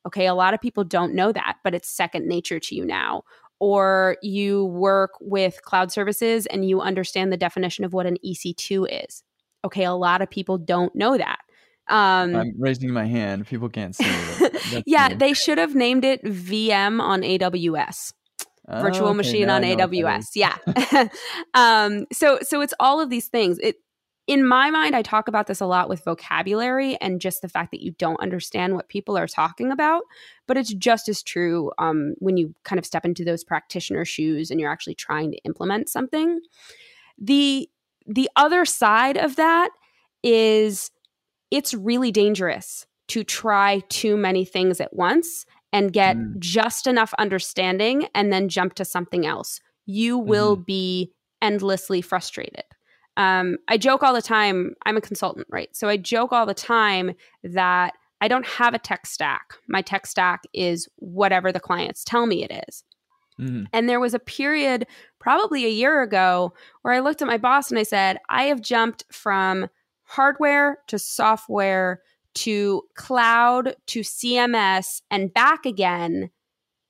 okay 0.06 0.26
a 0.26 0.34
lot 0.34 0.54
of 0.54 0.60
people 0.60 0.82
don't 0.82 1.14
know 1.14 1.30
that 1.30 1.56
but 1.62 1.74
it's 1.74 1.88
second 1.88 2.26
nature 2.26 2.58
to 2.58 2.74
you 2.74 2.84
now 2.84 3.22
or 3.60 4.16
you 4.22 4.66
work 4.66 5.12
with 5.20 5.62
cloud 5.62 5.92
services 5.92 6.46
and 6.46 6.68
you 6.68 6.80
understand 6.80 7.32
the 7.32 7.36
definition 7.36 7.84
of 7.84 7.92
what 7.92 8.06
an 8.06 8.18
EC2 8.24 9.04
is. 9.06 9.22
Okay, 9.64 9.84
a 9.84 9.92
lot 9.92 10.20
of 10.20 10.28
people 10.28 10.58
don't 10.58 10.94
know 10.94 11.16
that. 11.16 11.40
Um, 11.88 12.34
I'm 12.34 12.54
raising 12.58 12.92
my 12.92 13.04
hand. 13.04 13.46
People 13.46 13.68
can't 13.68 13.94
see 13.94 14.04
yeah, 14.86 15.08
me. 15.08 15.14
they 15.16 15.32
should 15.32 15.58
have 15.58 15.74
named 15.74 16.04
it 16.04 16.22
VM 16.24 17.00
on 17.00 17.22
AWS. 17.22 18.12
Oh, 18.66 18.80
virtual 18.80 19.08
okay, 19.08 19.16
machine 19.18 19.50
on 19.50 19.62
AWS. 19.62 20.28
Yeah. 20.34 20.56
um, 21.54 22.06
so 22.12 22.38
so 22.40 22.62
it's 22.62 22.72
all 22.80 23.00
of 23.00 23.10
these 23.10 23.28
things. 23.28 23.58
It 23.58 23.76
in 24.26 24.46
my 24.46 24.70
mind, 24.70 24.96
I 24.96 25.02
talk 25.02 25.28
about 25.28 25.48
this 25.48 25.60
a 25.60 25.66
lot 25.66 25.90
with 25.90 26.02
vocabulary 26.02 26.96
and 27.00 27.20
just 27.20 27.42
the 27.42 27.48
fact 27.48 27.70
that 27.72 27.82
you 27.82 27.90
don't 27.92 28.20
understand 28.20 28.74
what 28.74 28.88
people 28.88 29.18
are 29.18 29.26
talking 29.26 29.70
about. 29.70 30.04
But 30.46 30.56
it's 30.56 30.72
just 30.72 31.10
as 31.10 31.22
true 31.22 31.72
um, 31.76 32.14
when 32.20 32.38
you 32.38 32.54
kind 32.64 32.78
of 32.78 32.86
step 32.86 33.04
into 33.04 33.22
those 33.22 33.44
practitioner 33.44 34.06
shoes 34.06 34.50
and 34.50 34.58
you're 34.58 34.72
actually 34.72 34.94
trying 34.94 35.30
to 35.32 35.38
implement 35.44 35.90
something. 35.90 36.40
The 37.18 37.68
the 38.06 38.30
other 38.36 38.64
side 38.64 39.16
of 39.16 39.36
that 39.36 39.70
is 40.22 40.90
it's 41.54 41.72
really 41.72 42.10
dangerous 42.10 42.84
to 43.06 43.22
try 43.22 43.80
too 43.88 44.16
many 44.16 44.44
things 44.44 44.80
at 44.80 44.94
once 44.94 45.46
and 45.72 45.92
get 45.92 46.16
mm. 46.16 46.36
just 46.40 46.88
enough 46.88 47.14
understanding 47.18 48.08
and 48.12 48.32
then 48.32 48.48
jump 48.48 48.74
to 48.74 48.84
something 48.84 49.24
else. 49.24 49.60
You 49.86 50.18
will 50.18 50.56
mm. 50.56 50.66
be 50.66 51.12
endlessly 51.40 52.00
frustrated. 52.00 52.64
Um, 53.16 53.58
I 53.68 53.76
joke 53.76 54.02
all 54.02 54.14
the 54.14 54.22
time, 54.22 54.74
I'm 54.84 54.96
a 54.96 55.00
consultant, 55.00 55.46
right? 55.48 55.68
So 55.76 55.88
I 55.88 55.96
joke 55.96 56.32
all 56.32 56.46
the 56.46 56.54
time 56.54 57.12
that 57.44 57.92
I 58.20 58.26
don't 58.26 58.46
have 58.46 58.74
a 58.74 58.78
tech 58.78 59.06
stack. 59.06 59.54
My 59.68 59.80
tech 59.80 60.06
stack 60.06 60.42
is 60.52 60.88
whatever 60.96 61.52
the 61.52 61.60
clients 61.60 62.02
tell 62.02 62.26
me 62.26 62.42
it 62.42 62.64
is. 62.68 62.82
Mm-hmm. 63.40 63.64
And 63.72 63.88
there 63.88 64.00
was 64.00 64.14
a 64.14 64.18
period, 64.18 64.86
probably 65.20 65.66
a 65.66 65.70
year 65.70 66.02
ago, 66.02 66.52
where 66.82 66.94
I 66.94 67.00
looked 67.00 67.22
at 67.22 67.28
my 67.28 67.38
boss 67.38 67.70
and 67.70 67.78
I 67.78 67.84
said, 67.84 68.18
I 68.28 68.44
have 68.44 68.60
jumped 68.60 69.04
from 69.12 69.68
hardware 70.04 70.78
to 70.88 70.98
software 70.98 72.02
to 72.34 72.82
cloud 72.94 73.76
to 73.86 74.00
CMS 74.00 75.02
and 75.10 75.32
back 75.32 75.66
again 75.66 76.30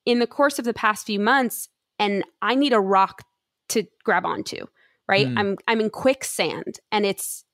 in 0.07 0.19
the 0.19 0.27
course 0.27 0.59
of 0.59 0.65
the 0.65 0.75
past 0.75 1.07
few 1.07 1.21
months. 1.21 1.69
And 1.99 2.25
I 2.43 2.55
need 2.55 2.73
a 2.73 2.81
rock 2.81 3.23
to 3.71 3.87
grab 4.05 4.27
onto 4.27 4.67
right? 5.09 5.27
Mm. 5.27 5.39
I'm 5.39 5.57
I'm 5.69 5.81
in 5.81 5.91
quicksand 5.91 6.81
and 6.91 7.05
it's 7.05 7.45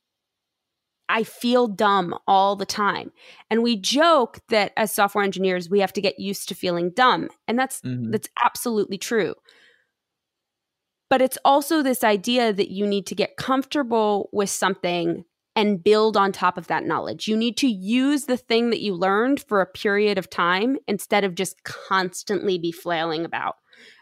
I 1.08 1.24
feel 1.24 1.66
dumb 1.66 2.14
all 2.28 2.54
the 2.54 2.66
time. 2.66 3.10
And 3.50 3.62
we 3.62 3.76
joke 3.76 4.38
that 4.48 4.72
as 4.76 4.92
software 4.92 5.24
engineers 5.24 5.68
we 5.68 5.80
have 5.80 5.92
to 5.94 6.00
get 6.00 6.20
used 6.20 6.48
to 6.48 6.54
feeling 6.54 6.90
dumb. 6.90 7.28
And 7.48 7.58
that's 7.58 7.80
mm-hmm. 7.80 8.10
that's 8.10 8.28
absolutely 8.44 8.98
true. 8.98 9.34
But 11.08 11.20
it's 11.20 11.38
also 11.44 11.82
this 11.82 12.04
idea 12.04 12.52
that 12.52 12.70
you 12.70 12.86
need 12.86 13.06
to 13.06 13.16
get 13.16 13.36
comfortable 13.36 14.28
with 14.32 14.50
something 14.50 15.24
and 15.60 15.84
build 15.84 16.16
on 16.16 16.32
top 16.32 16.56
of 16.56 16.68
that 16.68 16.86
knowledge. 16.86 17.28
You 17.28 17.36
need 17.36 17.58
to 17.58 17.68
use 17.68 18.24
the 18.24 18.38
thing 18.38 18.70
that 18.70 18.80
you 18.80 18.94
learned 18.94 19.44
for 19.46 19.60
a 19.60 19.66
period 19.66 20.16
of 20.16 20.30
time 20.30 20.78
instead 20.88 21.22
of 21.22 21.34
just 21.34 21.62
constantly 21.64 22.56
be 22.56 22.72
flailing 22.72 23.26
about. 23.26 23.56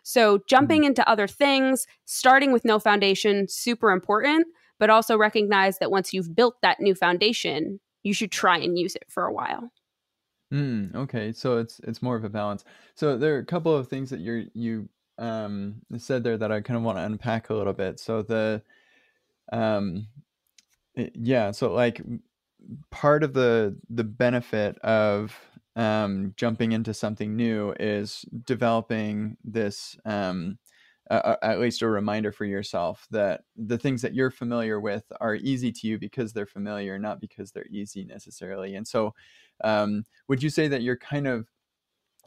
So, 0.04 0.38
jumping 0.46 0.82
mm-hmm. 0.82 0.90
into 0.90 1.08
other 1.08 1.26
things, 1.26 1.88
starting 2.04 2.52
with 2.52 2.64
no 2.64 2.78
foundation, 2.78 3.48
super 3.48 3.90
important, 3.90 4.46
but 4.78 4.88
also 4.88 5.16
recognize 5.16 5.78
that 5.78 5.90
once 5.90 6.14
you've 6.14 6.36
built 6.36 6.62
that 6.62 6.78
new 6.78 6.94
foundation, 6.94 7.80
you 8.04 8.14
should 8.14 8.30
try 8.30 8.56
and 8.56 8.78
use 8.78 8.94
it 8.94 9.06
for 9.08 9.24
a 9.24 9.32
while. 9.32 9.72
Mm, 10.54 10.94
okay, 10.94 11.32
so 11.32 11.58
it's 11.58 11.80
it's 11.80 12.02
more 12.02 12.14
of 12.14 12.22
a 12.22 12.28
balance. 12.28 12.64
So 12.94 13.18
there 13.18 13.34
are 13.34 13.40
a 13.40 13.44
couple 13.44 13.74
of 13.74 13.88
things 13.88 14.10
that 14.10 14.20
you're 14.20 14.44
you 14.54 14.88
um 15.18 15.74
said 15.96 16.22
there 16.22 16.38
that 16.38 16.52
I 16.52 16.60
kind 16.60 16.76
of 16.76 16.84
want 16.84 16.98
to 16.98 17.02
unpack 17.02 17.50
a 17.50 17.54
little 17.54 17.72
bit. 17.72 17.98
So 17.98 18.22
the 18.22 18.62
um 19.52 20.06
yeah, 21.14 21.50
so 21.50 21.72
like 21.72 22.02
part 22.90 23.22
of 23.22 23.32
the 23.32 23.76
the 23.88 24.04
benefit 24.04 24.78
of 24.78 25.36
um, 25.76 26.34
jumping 26.36 26.72
into 26.72 26.92
something 26.92 27.36
new 27.36 27.72
is 27.78 28.24
developing 28.44 29.36
this 29.44 29.96
um, 30.04 30.58
uh, 31.10 31.36
at 31.42 31.60
least 31.60 31.82
a 31.82 31.88
reminder 31.88 32.32
for 32.32 32.44
yourself 32.44 33.06
that 33.10 33.42
the 33.56 33.78
things 33.78 34.02
that 34.02 34.14
you're 34.14 34.30
familiar 34.30 34.80
with 34.80 35.04
are 35.20 35.36
easy 35.36 35.72
to 35.72 35.86
you 35.86 35.98
because 35.98 36.32
they're 36.32 36.46
familiar 36.46 36.98
not 36.98 37.20
because 37.20 37.52
they're 37.52 37.66
easy 37.70 38.04
necessarily. 38.04 38.74
And 38.74 38.86
so 38.86 39.14
um, 39.64 40.04
would 40.28 40.42
you 40.42 40.50
say 40.50 40.68
that 40.68 40.82
you're 40.82 40.96
kind 40.98 41.26
of 41.26 41.48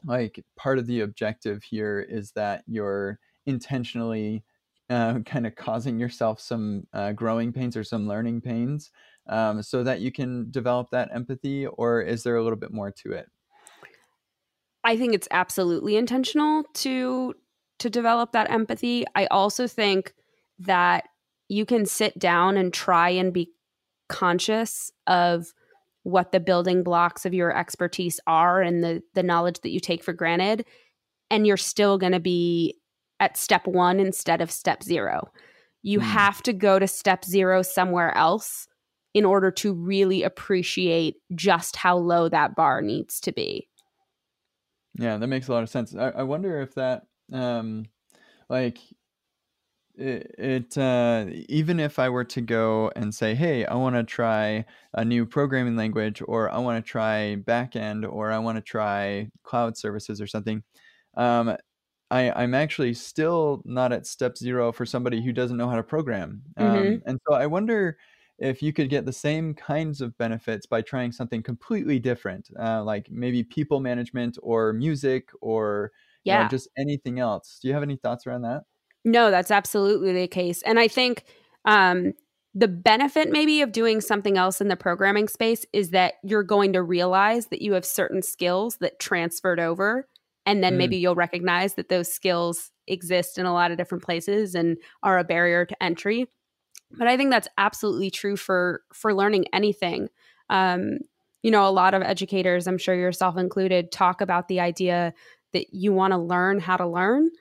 like 0.04 0.44
part 0.56 0.80
of 0.80 0.88
the 0.88 1.02
objective 1.02 1.64
here 1.64 2.00
is 2.00 2.32
that 2.32 2.64
you're 2.66 3.20
intentionally 3.46 4.44
uh, 4.92 5.20
kind 5.20 5.48
of 5.48 5.56
causing 5.56 6.00
yourself 6.00 6.40
some 6.40 6.86
uh, 6.94 7.12
growing 7.14 7.54
pains 7.54 7.76
or 7.76 7.84
some 7.84 8.08
learning 8.08 8.42
pains 8.42 8.92
um, 9.28 9.64
so 9.64 9.84
that 9.84 10.02
you 10.02 10.12
can 10.12 10.52
develop 10.52 10.90
that 10.92 11.10
empathy 11.14 11.66
or 11.66 12.02
is 12.02 12.24
there 12.24 12.36
a 12.36 12.44
little 12.44 12.60
bit 12.60 12.72
more 12.72 12.92
to 12.92 13.14
it 13.14 13.28
I 14.84 14.98
think 14.98 15.14
it's 15.14 15.28
absolutely 15.32 15.96
intentional 15.96 16.64
to 16.76 17.34
to 17.80 17.90
develop 17.90 18.32
that 18.32 18.50
empathy. 18.52 19.06
I 19.16 19.26
also 19.28 19.68
think 19.68 20.14
that 20.60 21.06
you 21.50 21.66
can 21.66 21.86
sit 21.86 22.18
down 22.20 22.58
and 22.58 22.72
try 22.74 23.10
and 23.10 23.34
be 23.34 23.50
conscious 24.08 24.92
of 25.08 25.48
what 26.04 26.32
the 26.32 26.40
building 26.40 26.84
blocks 26.84 27.26
of 27.26 27.34
your 27.34 27.56
expertise 27.56 28.20
are 28.28 28.62
and 28.62 28.84
the 28.84 29.02
the 29.14 29.24
knowledge 29.24 29.60
that 29.62 29.70
you 29.70 29.80
take 29.80 30.04
for 30.04 30.14
granted 30.14 30.66
and 31.30 31.48
you're 31.48 31.58
still 31.58 31.98
going 31.98 32.12
to 32.12 32.20
be 32.20 32.76
at 33.22 33.38
step 33.38 33.66
1 33.68 34.00
instead 34.02 34.42
of 34.42 34.52
step 34.52 34.84
0. 34.84 35.32
You 35.84 36.00
mm. 36.00 36.04
have 36.04 36.44
to 36.44 36.52
go 36.52 36.80
to 36.80 36.88
step 36.88 37.24
0 37.24 37.62
somewhere 37.62 38.14
else 38.18 38.68
in 39.14 39.26
order 39.26 39.52
to 39.52 39.74
really 39.74 40.24
appreciate 40.24 41.18
just 41.36 41.76
how 41.76 41.98
low 41.98 42.28
that 42.30 42.56
bar 42.56 42.82
needs 42.82 43.20
to 43.22 43.32
be. 43.32 43.70
Yeah, 44.96 45.18
that 45.18 45.28
makes 45.28 45.48
a 45.48 45.54
lot 45.54 45.64
of 45.64 45.70
sense. 45.70 45.96
I, 45.96 46.10
I 46.10 46.24
wonder 46.24 46.60
if 46.62 46.76
that, 46.76 47.04
um, 47.32 47.86
like, 48.50 48.80
it, 49.96 50.36
it 50.38 50.78
uh, 50.78 51.26
even 51.50 51.80
if 51.80 52.00
I 52.00 52.10
were 52.10 52.24
to 52.24 52.42
go 52.42 52.92
and 52.96 53.14
say, 53.14 53.36
"Hey, 53.36 53.66
I 53.66 53.76
want 53.76 53.96
to 53.96 54.04
try 54.04 54.66
a 54.94 55.06
new 55.06 55.26
programming 55.26 55.76
language," 55.76 56.22
or 56.26 56.50
"I 56.50 56.60
want 56.60 56.84
to 56.84 56.90
try 56.90 57.38
backend," 57.38 58.10
or 58.10 58.32
"I 58.32 58.40
want 58.40 58.58
to 58.58 58.62
try 58.62 59.30
cloud 59.44 59.78
services," 59.78 60.22
or 60.22 60.28
something, 60.28 60.64
um, 61.18 61.56
I, 62.12 62.32
I'm 62.44 62.54
actually 62.54 62.94
still 62.94 63.64
not 63.66 63.92
at 63.92 64.06
step 64.06 64.38
zero 64.38 64.72
for 64.72 64.86
somebody 64.86 65.24
who 65.24 65.32
doesn't 65.32 65.58
know 65.58 65.70
how 65.70 65.78
to 65.78 65.84
program. 65.84 66.44
Um, 66.58 66.68
mm-hmm. 66.68 67.10
And 67.10 67.20
so 67.28 67.36
I 67.36 67.48
wonder 67.48 67.98
if 68.38 68.62
you 68.62 68.74
could 68.74 68.90
get 68.90 69.06
the 69.06 69.14
same 69.14 69.54
kinds 69.54 70.02
of 70.02 70.18
benefits 70.18 70.66
by 70.66 70.82
trying 70.82 71.12
something 71.12 71.42
completely 71.42 71.98
different, 71.98 72.50
uh, 72.60 72.84
like 72.84 73.10
maybe 73.10 73.44
people 73.44 73.80
management 73.80 74.38
or 74.44 74.74
music 74.74 75.30
or 75.42 75.92
yeah. 76.24 76.38
You 76.38 76.44
know, 76.44 76.50
just 76.50 76.70
anything 76.78 77.20
else. 77.20 77.60
Do 77.62 77.68
you 77.68 77.74
have 77.74 77.84
any 77.84 77.96
thoughts 77.96 78.28
around 78.28 78.44
that? 78.44 78.62
No, 79.04 79.32
that's 79.32 79.50
absolutely 79.50 80.14
the 80.14 80.28
case. 80.28 80.62
And 80.62 80.80
I 80.80 80.88
think 80.88 81.24
um, 81.66 82.14
the 82.54 82.68
benefit 82.68 83.32
maybe 83.32 83.62
of 83.62 83.72
doing 83.72 84.02
something 84.02 84.38
else 84.38 84.62
in 84.62 84.68
the 84.68 84.76
programming 84.76 85.28
space 85.28 85.66
is 85.74 85.90
that 85.90 86.16
you're 86.24 86.44
going 86.44 86.74
to 86.74 86.84
realize 86.84 87.48
that 87.48 87.62
you 87.62 87.74
have 87.74 87.86
certain 87.86 88.22
skills 88.22 88.78
that 88.78 89.00
transferred 89.00 89.60
over. 89.60 90.08
And 90.46 90.64
then 90.64 90.74
mm. 90.74 90.78
maybe 90.78 90.98
you'll 90.98 91.16
recognize 91.16 91.76
that 91.76 91.90
those 91.90 92.12
skills 92.12 92.72
exist 92.88 93.38
in 93.38 93.46
a 93.46 93.54
lot 93.54 93.72
of 93.72 93.78
different 93.78 94.04
places 94.04 94.56
and 94.56 94.78
are 95.04 95.18
a 95.20 95.24
barrier 95.24 95.66
to 95.66 95.84
entry. 95.84 96.28
But 96.92 97.08
i 97.08 97.16
think 97.16 97.32
that's 97.32 97.48
absolutely 97.58 98.12
true 98.12 98.36
for 98.36 98.82
for 98.94 99.14
learning 99.14 99.46
anything. 99.54 100.10
Um, 100.50 101.00
you 101.44 101.50
know 101.50 101.68
a 101.68 101.72
lot 101.72 101.96
of 101.96 102.04
educators 102.04 102.68
i'm 102.68 102.78
sure 102.78 102.94
yourself 102.94 103.36
included 103.36 103.92
talk 103.92 104.22
about 104.22 104.48
the 104.48 104.60
idea 104.60 105.12
that 105.54 105.74
you 105.74 105.92
want 105.92 106.12
to 106.14 106.20
learn 106.20 106.60
how 106.60 106.78
to 106.78 106.86
learn 106.86 107.32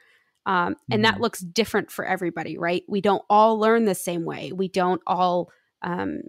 um, 0.46 0.76
and 0.90 1.04
that 1.04 1.14
mm-hmm. 1.14 1.22
looks 1.22 1.40
different 1.40 1.90
for 1.90 2.04
everybody 2.04 2.56
right? 2.58 2.82
We 2.88 3.00
don't 3.00 3.22
all 3.28 3.58
learn 3.58 3.84
the 3.84 3.94
same 3.94 4.24
way. 4.24 4.52
We 4.52 4.68
don't 4.68 5.02
all 5.06 5.50
um, 5.82 6.22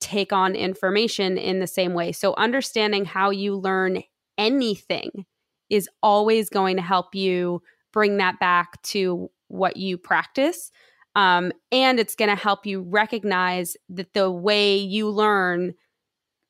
take 0.00 0.32
on 0.32 0.56
information 0.56 1.38
in 1.38 1.60
the 1.60 1.66
same 1.66 1.94
way. 1.94 2.12
So 2.12 2.34
understanding 2.34 3.04
how 3.04 3.30
you 3.30 3.54
learn 3.54 4.02
anything 4.38 5.26
is 5.72 5.88
always 6.02 6.48
going 6.48 6.76
to 6.76 6.82
help 6.82 7.14
you 7.14 7.62
bring 7.92 8.18
that 8.18 8.38
back 8.38 8.80
to 8.82 9.30
what 9.48 9.76
you 9.76 9.98
practice 9.98 10.70
um, 11.14 11.52
and 11.70 12.00
it's 12.00 12.14
going 12.14 12.30
to 12.30 12.40
help 12.40 12.66
you 12.66 12.82
recognize 12.82 13.76
that 13.90 14.14
the 14.14 14.30
way 14.30 14.76
you 14.76 15.08
learn 15.10 15.74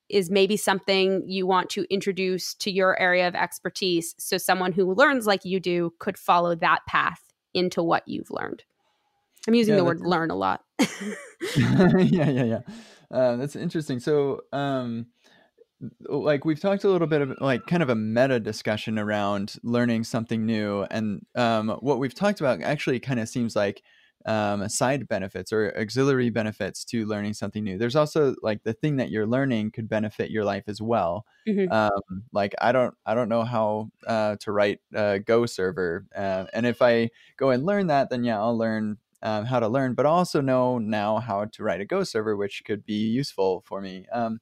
is 0.09 0.31
maybe 0.31 0.57
something 0.57 1.25
you 1.27 1.47
want 1.47 1.71
to 1.71 1.85
introduce 1.93 2.55
to 2.55 2.71
your 2.71 2.99
area 3.01 3.27
of 3.27 3.35
expertise. 3.35 4.15
So 4.19 4.39
someone 4.39 4.73
who 4.73 4.95
learns 4.95 5.27
like 5.27 5.45
you 5.45 5.59
do 5.59 5.93
could 5.99 6.19
follow 6.19 6.55
that 6.57 6.81
path 6.87 7.23
into 7.55 7.83
what 7.83 8.07
you've 8.07 8.31
learned. 8.31 8.63
I'm 9.49 9.55
using 9.55 9.75
yeah, 9.75 9.79
the 9.79 9.85
word 9.85 10.01
learn 10.01 10.31
a 10.31 10.37
lot. 10.37 10.63
yeah, 11.57 11.99
yeah, 12.05 12.45
yeah. 12.45 12.61
Uh, 13.11 13.37
that's 13.37 13.57
interesting. 13.57 13.99
So, 13.99 14.43
um, 14.53 15.07
like 16.01 16.45
we've 16.45 16.61
talked 16.61 16.85
a 16.85 16.89
little 16.89 17.07
bit 17.07 17.23
of 17.23 17.35
like 17.41 17.67
kind 17.67 17.83
of 17.83 17.89
a 17.89 17.95
meta 17.95 18.39
discussion 18.39 18.99
around 18.99 19.57
learning 19.63 20.05
something 20.05 20.47
new 20.47 20.83
and 20.91 21.25
um, 21.35 21.71
what 21.81 21.99
we've 21.99 22.15
talked 22.15 22.41
about 22.41 22.63
actually 22.63 23.01
kind 23.01 23.21
of 23.21 23.29
seems 23.29 23.57
like 23.57 23.83
um, 24.25 24.69
side 24.69 25.09
benefits 25.09 25.53
or 25.53 25.77
auxiliary 25.77 26.31
benefits 26.31 26.85
to 26.85 27.05
learning 27.07 27.35
something 27.35 27.65
new. 27.65 27.77
There's 27.77 27.97
also 27.97 28.37
like 28.41 28.63
the 28.63 28.73
thing 28.73 28.97
that 28.99 29.11
you're 29.11 29.27
learning 29.27 29.73
could 29.73 29.89
benefit 29.89 30.31
your 30.31 30.45
life 30.45 30.65
as 30.69 30.81
well. 30.81 31.27
Mm-hmm. 31.49 31.73
um, 31.73 32.23
like 32.33 32.55
i 32.61 32.71
don't 32.71 32.95
i 33.05 33.17
don't 33.17 33.29
know 33.29 33.43
how 33.43 33.91
uh, 34.07 34.37
to 34.37 34.53
write 34.53 34.79
a 34.95 35.19
go 35.19 35.45
server 35.45 36.07
uh, 36.15 36.45
and 36.53 36.67
if 36.67 36.81
i 36.81 37.11
go 37.37 37.51
and 37.51 37.67
learn 37.67 37.89
that 37.89 38.11
then 38.11 38.23
yeah 38.23 38.39
i'll 38.41 38.57
learn 38.57 38.97
um, 39.23 39.45
how 39.45 39.61
to 39.61 39.69
learn 39.69 39.95
but 39.95 40.07
also 40.07 40.41
know 40.41 40.79
now 40.79 41.19
how 41.19 41.45
to 41.47 41.63
write 41.63 41.81
a 41.81 41.85
go 41.85 42.05
server 42.05 42.37
which 42.37 42.65
could 42.65 42.85
be 42.85 43.09
useful 43.09 43.63
for 43.67 43.81
me. 43.81 44.07
Um, 44.13 44.41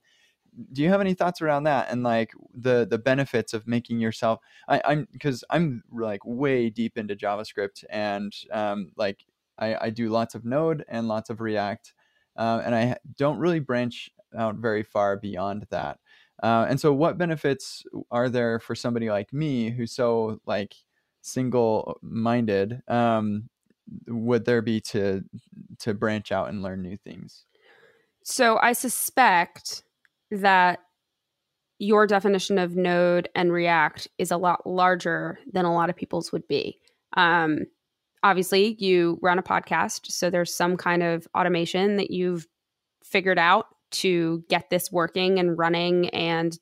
do 0.72 0.82
you 0.82 0.88
have 0.88 1.00
any 1.00 1.14
thoughts 1.14 1.40
around 1.40 1.64
that 1.64 1.88
and 1.90 2.02
like 2.02 2.32
the 2.54 2.86
the 2.88 2.98
benefits 2.98 3.54
of 3.54 3.66
making 3.66 3.98
yourself 4.00 4.40
I, 4.68 4.80
i'm 4.84 5.08
because 5.12 5.44
i'm 5.50 5.82
like 5.92 6.24
way 6.24 6.70
deep 6.70 6.98
into 6.98 7.16
javascript 7.16 7.84
and 7.90 8.32
um, 8.52 8.92
like 8.96 9.24
I, 9.58 9.76
I 9.86 9.90
do 9.90 10.08
lots 10.08 10.34
of 10.34 10.44
node 10.44 10.84
and 10.88 11.08
lots 11.08 11.30
of 11.30 11.40
react 11.40 11.94
uh, 12.36 12.62
and 12.64 12.74
i 12.74 12.96
don't 13.16 13.38
really 13.38 13.60
branch 13.60 14.10
out 14.36 14.56
very 14.56 14.82
far 14.82 15.16
beyond 15.16 15.66
that. 15.70 15.98
Uh, 16.42 16.66
and 16.68 16.80
so 16.80 16.92
what 16.92 17.18
benefits 17.18 17.84
are 18.10 18.28
there 18.28 18.58
for 18.58 18.74
somebody 18.74 19.10
like 19.10 19.32
me 19.32 19.70
who's 19.70 19.92
so 19.92 20.40
like 20.46 20.74
single 21.20 21.98
minded 22.02 22.80
um, 22.88 23.48
would 24.08 24.44
there 24.44 24.62
be 24.62 24.80
to 24.80 25.22
to 25.78 25.92
branch 25.92 26.32
out 26.32 26.48
and 26.48 26.62
learn 26.62 26.80
new 26.80 26.96
things? 26.96 27.44
So 28.24 28.58
i 28.62 28.72
suspect 28.72 29.82
that 30.30 30.80
your 31.78 32.06
definition 32.06 32.58
of 32.58 32.76
node 32.76 33.28
and 33.34 33.52
react 33.52 34.06
is 34.18 34.30
a 34.30 34.36
lot 34.36 34.66
larger 34.66 35.38
than 35.50 35.64
a 35.64 35.74
lot 35.74 35.88
of 35.88 35.96
people's 35.96 36.30
would 36.30 36.46
be. 36.46 36.78
Um, 37.14 37.66
obviously 38.22 38.76
you 38.78 39.18
run 39.22 39.38
a 39.38 39.42
podcast 39.42 40.10
so 40.10 40.30
there's 40.30 40.54
some 40.54 40.76
kind 40.76 41.02
of 41.02 41.26
automation 41.34 41.96
that 41.96 42.10
you've 42.10 42.46
figured 43.02 43.38
out 43.38 43.66
to 43.90 44.44
get 44.48 44.70
this 44.70 44.92
working 44.92 45.38
and 45.38 45.58
running 45.58 46.10
and 46.10 46.58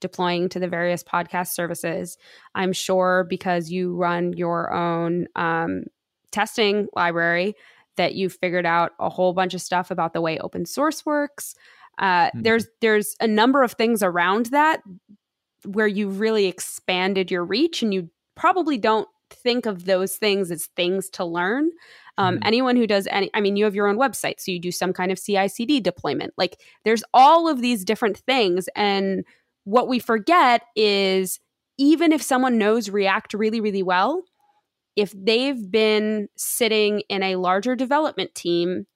deploying 0.00 0.48
to 0.50 0.58
the 0.58 0.68
various 0.68 1.02
podcast 1.02 1.48
services. 1.48 2.18
I'm 2.54 2.72
sure 2.72 3.26
because 3.30 3.70
you 3.70 3.94
run 3.94 4.34
your 4.34 4.72
own 4.72 5.26
um, 5.36 5.84
testing 6.32 6.88
library 6.94 7.54
that 7.96 8.14
you've 8.14 8.34
figured 8.34 8.66
out 8.66 8.92
a 9.00 9.08
whole 9.08 9.32
bunch 9.32 9.54
of 9.54 9.62
stuff 9.62 9.90
about 9.90 10.12
the 10.12 10.20
way 10.20 10.38
open 10.38 10.66
source 10.66 11.06
works 11.06 11.54
uh, 11.98 12.26
mm-hmm. 12.26 12.42
There's 12.42 12.66
there's 12.80 13.16
a 13.20 13.26
number 13.26 13.62
of 13.62 13.72
things 13.72 14.02
around 14.02 14.46
that 14.46 14.82
where 15.64 15.86
you 15.86 16.08
really 16.08 16.46
expanded 16.46 17.30
your 17.30 17.44
reach, 17.44 17.82
and 17.82 17.92
you 17.92 18.10
probably 18.34 18.78
don't 18.78 19.08
think 19.30 19.66
of 19.66 19.86
those 19.86 20.16
things 20.16 20.50
as 20.50 20.66
things 20.76 21.08
to 21.10 21.24
learn. 21.24 21.70
Um, 22.18 22.36
mm-hmm. 22.36 22.46
Anyone 22.46 22.76
who 22.76 22.86
does 22.86 23.08
any, 23.10 23.30
I 23.34 23.40
mean, 23.40 23.56
you 23.56 23.64
have 23.64 23.74
your 23.74 23.88
own 23.88 23.96
website, 23.96 24.40
so 24.40 24.50
you 24.50 24.60
do 24.60 24.72
some 24.72 24.92
kind 24.92 25.10
of 25.10 25.20
CI/CD 25.20 25.80
deployment. 25.80 26.34
Like 26.36 26.60
there's 26.84 27.04
all 27.14 27.48
of 27.48 27.60
these 27.60 27.84
different 27.84 28.18
things, 28.18 28.68
and 28.76 29.24
what 29.64 29.88
we 29.88 29.98
forget 29.98 30.62
is 30.76 31.40
even 31.78 32.12
if 32.12 32.22
someone 32.22 32.58
knows 32.58 32.88
React 32.88 33.34
really, 33.34 33.60
really 33.60 33.82
well, 33.82 34.22
if 34.96 35.12
they've 35.14 35.70
been 35.70 36.28
sitting 36.36 37.02
in 37.08 37.22
a 37.22 37.36
larger 37.36 37.76
development 37.76 38.34
team 38.34 38.86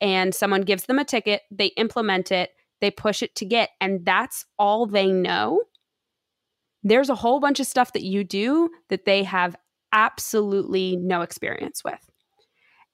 and 0.00 0.34
someone 0.34 0.62
gives 0.62 0.84
them 0.84 0.98
a 0.98 1.04
ticket, 1.04 1.42
they 1.50 1.66
implement 1.76 2.30
it, 2.30 2.50
they 2.80 2.90
push 2.90 3.22
it 3.22 3.34
to 3.36 3.44
git, 3.44 3.70
and 3.80 4.04
that's 4.04 4.44
all 4.58 4.86
they 4.86 5.10
know. 5.10 5.62
There's 6.82 7.10
a 7.10 7.14
whole 7.14 7.40
bunch 7.40 7.60
of 7.60 7.66
stuff 7.66 7.92
that 7.92 8.04
you 8.04 8.22
do 8.24 8.70
that 8.88 9.04
they 9.04 9.24
have 9.24 9.56
absolutely 9.92 10.96
no 10.96 11.22
experience 11.22 11.82
with. 11.84 11.98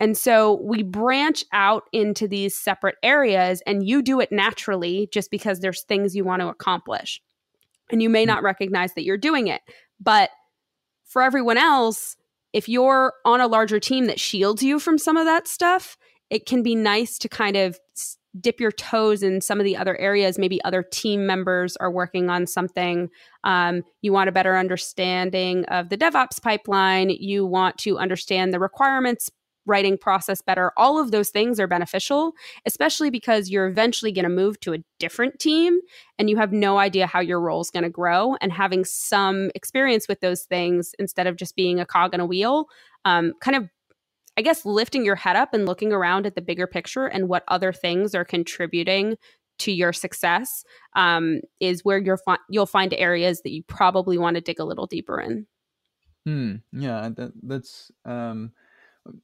And 0.01 0.17
so 0.17 0.61
we 0.63 0.83
branch 0.83 1.45
out 1.53 1.85
into 1.93 2.27
these 2.27 2.57
separate 2.57 2.97
areas, 3.03 3.63
and 3.67 3.87
you 3.87 4.03
do 4.03 4.21
it 4.21 4.33
naturally 4.33 5.09
just 5.13 5.31
because 5.31 5.61
there's 5.61 5.83
things 5.83 6.17
you 6.17 6.25
want 6.25 6.41
to 6.41 6.49
accomplish. 6.49 7.21
And 7.91 8.03
you 8.03 8.09
may 8.09 8.25
hmm. 8.25 8.29
not 8.29 8.43
recognize 8.43 8.95
that 8.95 9.05
you're 9.05 9.17
doing 9.17 9.49
it. 9.49 9.61
But 10.01 10.31
for 11.05 11.23
everyone 11.23 11.59
else, 11.59 12.17
if 12.53 12.69
you're 12.69 13.13
on 13.25 13.41
a 13.41 13.47
larger 13.47 13.79
team 13.79 14.07
that 14.07 14.21
shields 14.21 14.63
you 14.63 14.79
from 14.79 14.99
some 14.99 15.17
of 15.17 15.27
that 15.27 15.47
stuff, 15.47 15.97
it 16.35 16.47
can 16.47 16.65
be 16.65 16.75
nice 16.75 17.17
to 17.19 17.29
kind 17.29 17.57
of 17.57 17.79
dip 18.41 18.59
your 18.59 18.73
toes 18.73 19.23
in 19.23 19.41
some 19.41 19.61
of 19.61 19.65
the 19.65 19.77
other 19.77 19.97
areas. 19.99 20.37
Maybe 20.37 20.63
other 20.65 20.83
team 20.83 21.27
members 21.27 21.77
are 21.77 21.93
working 21.93 22.29
on 22.29 22.49
something. 22.49 23.09
Um, 23.45 23.85
you 24.03 24.13
want 24.13 24.29
a 24.29 24.33
better 24.33 24.57
understanding 24.57 25.65
of 25.67 25.91
the 25.91 25.97
DevOps 25.97 26.43
pipeline. 26.43 27.11
You 27.11 27.47
want 27.47 27.79
to 27.79 27.99
understand 27.99 28.53
the 28.53 28.59
requirements 28.59 29.31
writing 29.65 29.97
process 29.97 30.43
better. 30.43 30.73
All 30.77 30.99
of 30.99 31.13
those 31.13 31.31
things 31.31 31.61
are 31.61 31.69
beneficial, 31.69 32.33
especially 32.67 33.11
because 33.11 33.49
you're 33.49 33.69
eventually 33.69 34.11
going 34.11 34.25
to 34.25 34.29
move 34.29 34.59
to 34.61 34.75
a 34.75 34.79
different 34.99 35.39
team 35.39 35.79
and 36.19 36.29
you 36.29 36.37
have 36.37 36.53
no 36.53 36.79
idea 36.79 37.07
how 37.07 37.21
your 37.21 37.41
role 37.41 37.61
is 37.61 37.71
going 37.71 37.85
to 37.85 37.89
grow. 37.89 38.35
And 38.41 38.53
having 38.53 38.85
some 38.85 39.53
experience 39.55 40.09
with 40.09 40.21
those 40.21 40.43
things 40.43 40.95
instead 40.99 41.29
of 41.29 41.37
just 41.37 41.55
being 41.55 41.79
a 41.79 41.87
cog 41.87 42.13
in 42.13 42.21
a 42.21 42.27
wheel 42.27 42.67
um, 43.05 43.33
kind 43.41 43.57
of 43.57 43.69
I 44.37 44.43
guess 44.43 44.65
lifting 44.65 45.05
your 45.05 45.17
head 45.17 45.37
up 45.37 45.55
and 45.55 45.67
looking 45.67 45.93
around 45.93 46.27
at 46.27 46.35
the 46.35 46.43
bigger 46.43 46.67
picture 46.67 47.07
and 47.07 47.29
what 47.29 47.45
other 47.49 47.73
things 47.73 48.15
are 48.15 48.25
contributing 48.25 49.17
to 49.61 49.73
your 49.73 49.93
success 49.93 50.65
um, 50.97 51.41
is 51.61 51.85
where 51.85 51.99
you're 51.99 52.19
fi- 52.19 52.39
you'll 52.49 52.67
find 52.67 52.93
areas 52.95 53.43
that 53.43 53.53
you 53.53 53.63
probably 53.63 54.19
want 54.19 54.35
to 54.35 54.41
dig 54.41 54.59
a 54.59 54.65
little 54.65 54.87
deeper 54.87 55.21
in. 55.21 55.47
Hmm. 56.27 56.57
Yeah, 56.73 57.11
that, 57.17 57.33
that's 57.43 57.93
um, 58.05 58.53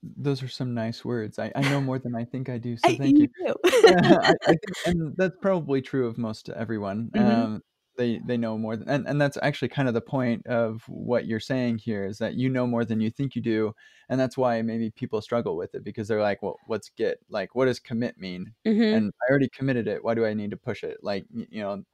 those 0.03 0.42
are 0.42 0.49
some 0.49 0.75
nice 0.75 1.05
words. 1.05 1.38
I, 1.38 1.51
I 1.55 1.62
know 1.62 1.81
more 1.81 1.99
than 1.99 2.14
I 2.14 2.25
think 2.25 2.49
I 2.49 2.59
do. 2.59 2.77
So 2.77 2.88
thank 2.96 3.18
you. 3.18 3.29
you. 3.38 3.55
yeah, 3.85 4.18
I, 4.23 4.33
I 4.33 4.35
think, 4.46 4.61
and 4.87 5.16
that's 5.16 5.37
probably 5.40 5.83
true 5.83 6.07
of 6.07 6.18
most 6.18 6.49
everyone. 6.51 7.11
Mm-hmm. 7.14 7.42
Um, 7.42 7.62
they 8.00 8.18
they 8.24 8.38
know 8.38 8.56
more 8.56 8.76
than 8.76 8.88
and, 8.88 9.06
and 9.06 9.20
that's 9.20 9.36
actually 9.42 9.68
kind 9.68 9.86
of 9.86 9.92
the 9.92 10.00
point 10.00 10.46
of 10.46 10.82
what 10.88 11.26
you're 11.26 11.38
saying 11.38 11.76
here 11.76 12.06
is 12.06 12.16
that 12.16 12.34
you 12.34 12.48
know 12.48 12.66
more 12.66 12.82
than 12.82 12.98
you 12.98 13.10
think 13.10 13.36
you 13.36 13.42
do 13.42 13.74
and 14.08 14.18
that's 14.18 14.38
why 14.38 14.62
maybe 14.62 14.90
people 14.90 15.20
struggle 15.20 15.54
with 15.54 15.74
it 15.74 15.84
because 15.84 16.08
they're 16.08 16.22
like 16.22 16.42
well 16.42 16.56
what's 16.66 16.88
git? 16.96 17.18
Like 17.28 17.54
what 17.54 17.66
does 17.66 17.78
commit 17.78 18.16
mean? 18.16 18.52
Mm-hmm. 18.66 18.82
and 18.82 19.12
i 19.22 19.30
already 19.30 19.50
committed 19.50 19.86
it. 19.86 20.02
Why 20.02 20.14
do 20.14 20.24
i 20.24 20.32
need 20.32 20.50
to 20.50 20.56
push 20.56 20.82
it? 20.82 20.96
Like 21.02 21.26
you 21.30 21.60
know 21.60 21.84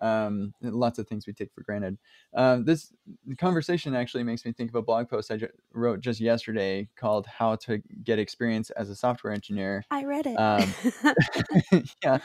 um, 0.00 0.54
lots 0.60 0.98
of 0.98 1.06
things 1.06 1.26
we 1.26 1.32
take 1.32 1.52
for 1.54 1.62
granted. 1.62 1.98
Um, 2.34 2.64
this 2.64 2.92
conversation 3.38 3.94
actually 3.94 4.24
makes 4.24 4.44
me 4.44 4.52
think 4.52 4.70
of 4.70 4.74
a 4.74 4.82
blog 4.82 5.08
post 5.08 5.30
I 5.30 5.36
ju- 5.36 5.48
wrote 5.72 6.00
just 6.00 6.20
yesterday 6.20 6.88
called 6.96 7.26
"How 7.26 7.56
to 7.56 7.78
Get 8.02 8.18
Experience 8.18 8.70
as 8.70 8.90
a 8.90 8.96
Software 8.96 9.32
Engineer." 9.32 9.84
I 9.90 10.04
read 10.04 10.26
it. 10.26 10.36
Um, 10.36 10.74
yeah, 12.04 12.18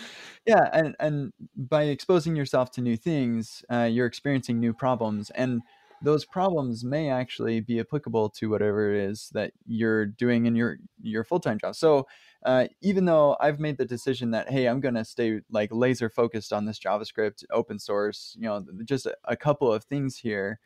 yeah, 0.45 0.69
and 0.73 0.95
and 0.99 1.33
by 1.55 1.83
exposing 1.83 2.35
yourself 2.35 2.71
to 2.71 2.81
new 2.81 2.97
things, 2.97 3.63
uh, 3.71 3.87
you're 3.89 4.07
experiencing 4.07 4.59
new 4.59 4.73
problems, 4.73 5.29
and 5.31 5.61
those 6.01 6.25
problems 6.25 6.83
may 6.83 7.09
actually 7.09 7.59
be 7.59 7.79
applicable 7.79 8.29
to 8.29 8.49
whatever 8.49 8.93
it 8.93 9.03
is 9.03 9.29
that 9.33 9.51
you're 9.65 10.05
doing 10.05 10.45
in 10.45 10.55
your 10.55 10.77
your 11.01 11.23
full-time 11.23 11.59
job. 11.59 11.75
So 11.75 12.07
uh, 12.45 12.67
even 12.81 13.05
though 13.05 13.37
I've 13.39 13.59
made 13.59 13.77
the 13.77 13.85
decision 13.85 14.31
that 14.31 14.49
hey, 14.49 14.67
I'm 14.67 14.79
gonna 14.79 15.05
stay 15.05 15.41
like 15.49 15.69
laser 15.71 16.09
focused 16.09 16.53
on 16.53 16.65
this 16.65 16.79
JavaScript, 16.79 17.43
open 17.51 17.79
source, 17.79 18.35
you 18.39 18.47
know, 18.47 18.65
just 18.85 19.05
a, 19.05 19.15
a 19.25 19.35
couple 19.37 19.71
of 19.71 19.83
things 19.85 20.17
here. 20.17 20.59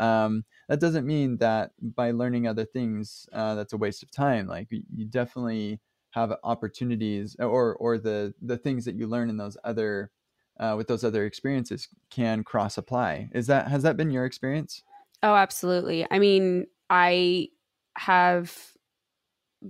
Um, 0.00 0.44
that 0.68 0.80
doesn't 0.80 1.06
mean 1.06 1.38
that 1.38 1.72
by 1.80 2.12
learning 2.12 2.46
other 2.46 2.64
things, 2.64 3.28
uh, 3.32 3.54
that's 3.56 3.72
a 3.72 3.76
waste 3.76 4.02
of 4.02 4.10
time. 4.10 4.46
Like 4.46 4.68
you 4.70 5.06
definitely 5.06 5.80
have 6.10 6.32
opportunities, 6.44 7.36
or 7.38 7.74
or 7.76 7.98
the 7.98 8.34
the 8.40 8.58
things 8.58 8.84
that 8.84 8.94
you 8.94 9.06
learn 9.06 9.28
in 9.30 9.36
those 9.36 9.56
other 9.64 10.10
uh, 10.58 10.74
with 10.76 10.88
those 10.88 11.04
other 11.04 11.24
experiences 11.26 11.88
can 12.10 12.44
cross 12.44 12.78
apply. 12.78 13.30
Is 13.32 13.46
that 13.48 13.68
has 13.68 13.82
that 13.82 13.96
been 13.96 14.10
your 14.10 14.24
experience? 14.24 14.82
Oh, 15.22 15.34
absolutely. 15.34 16.06
I 16.10 16.18
mean, 16.18 16.66
I 16.90 17.48
have 17.96 18.76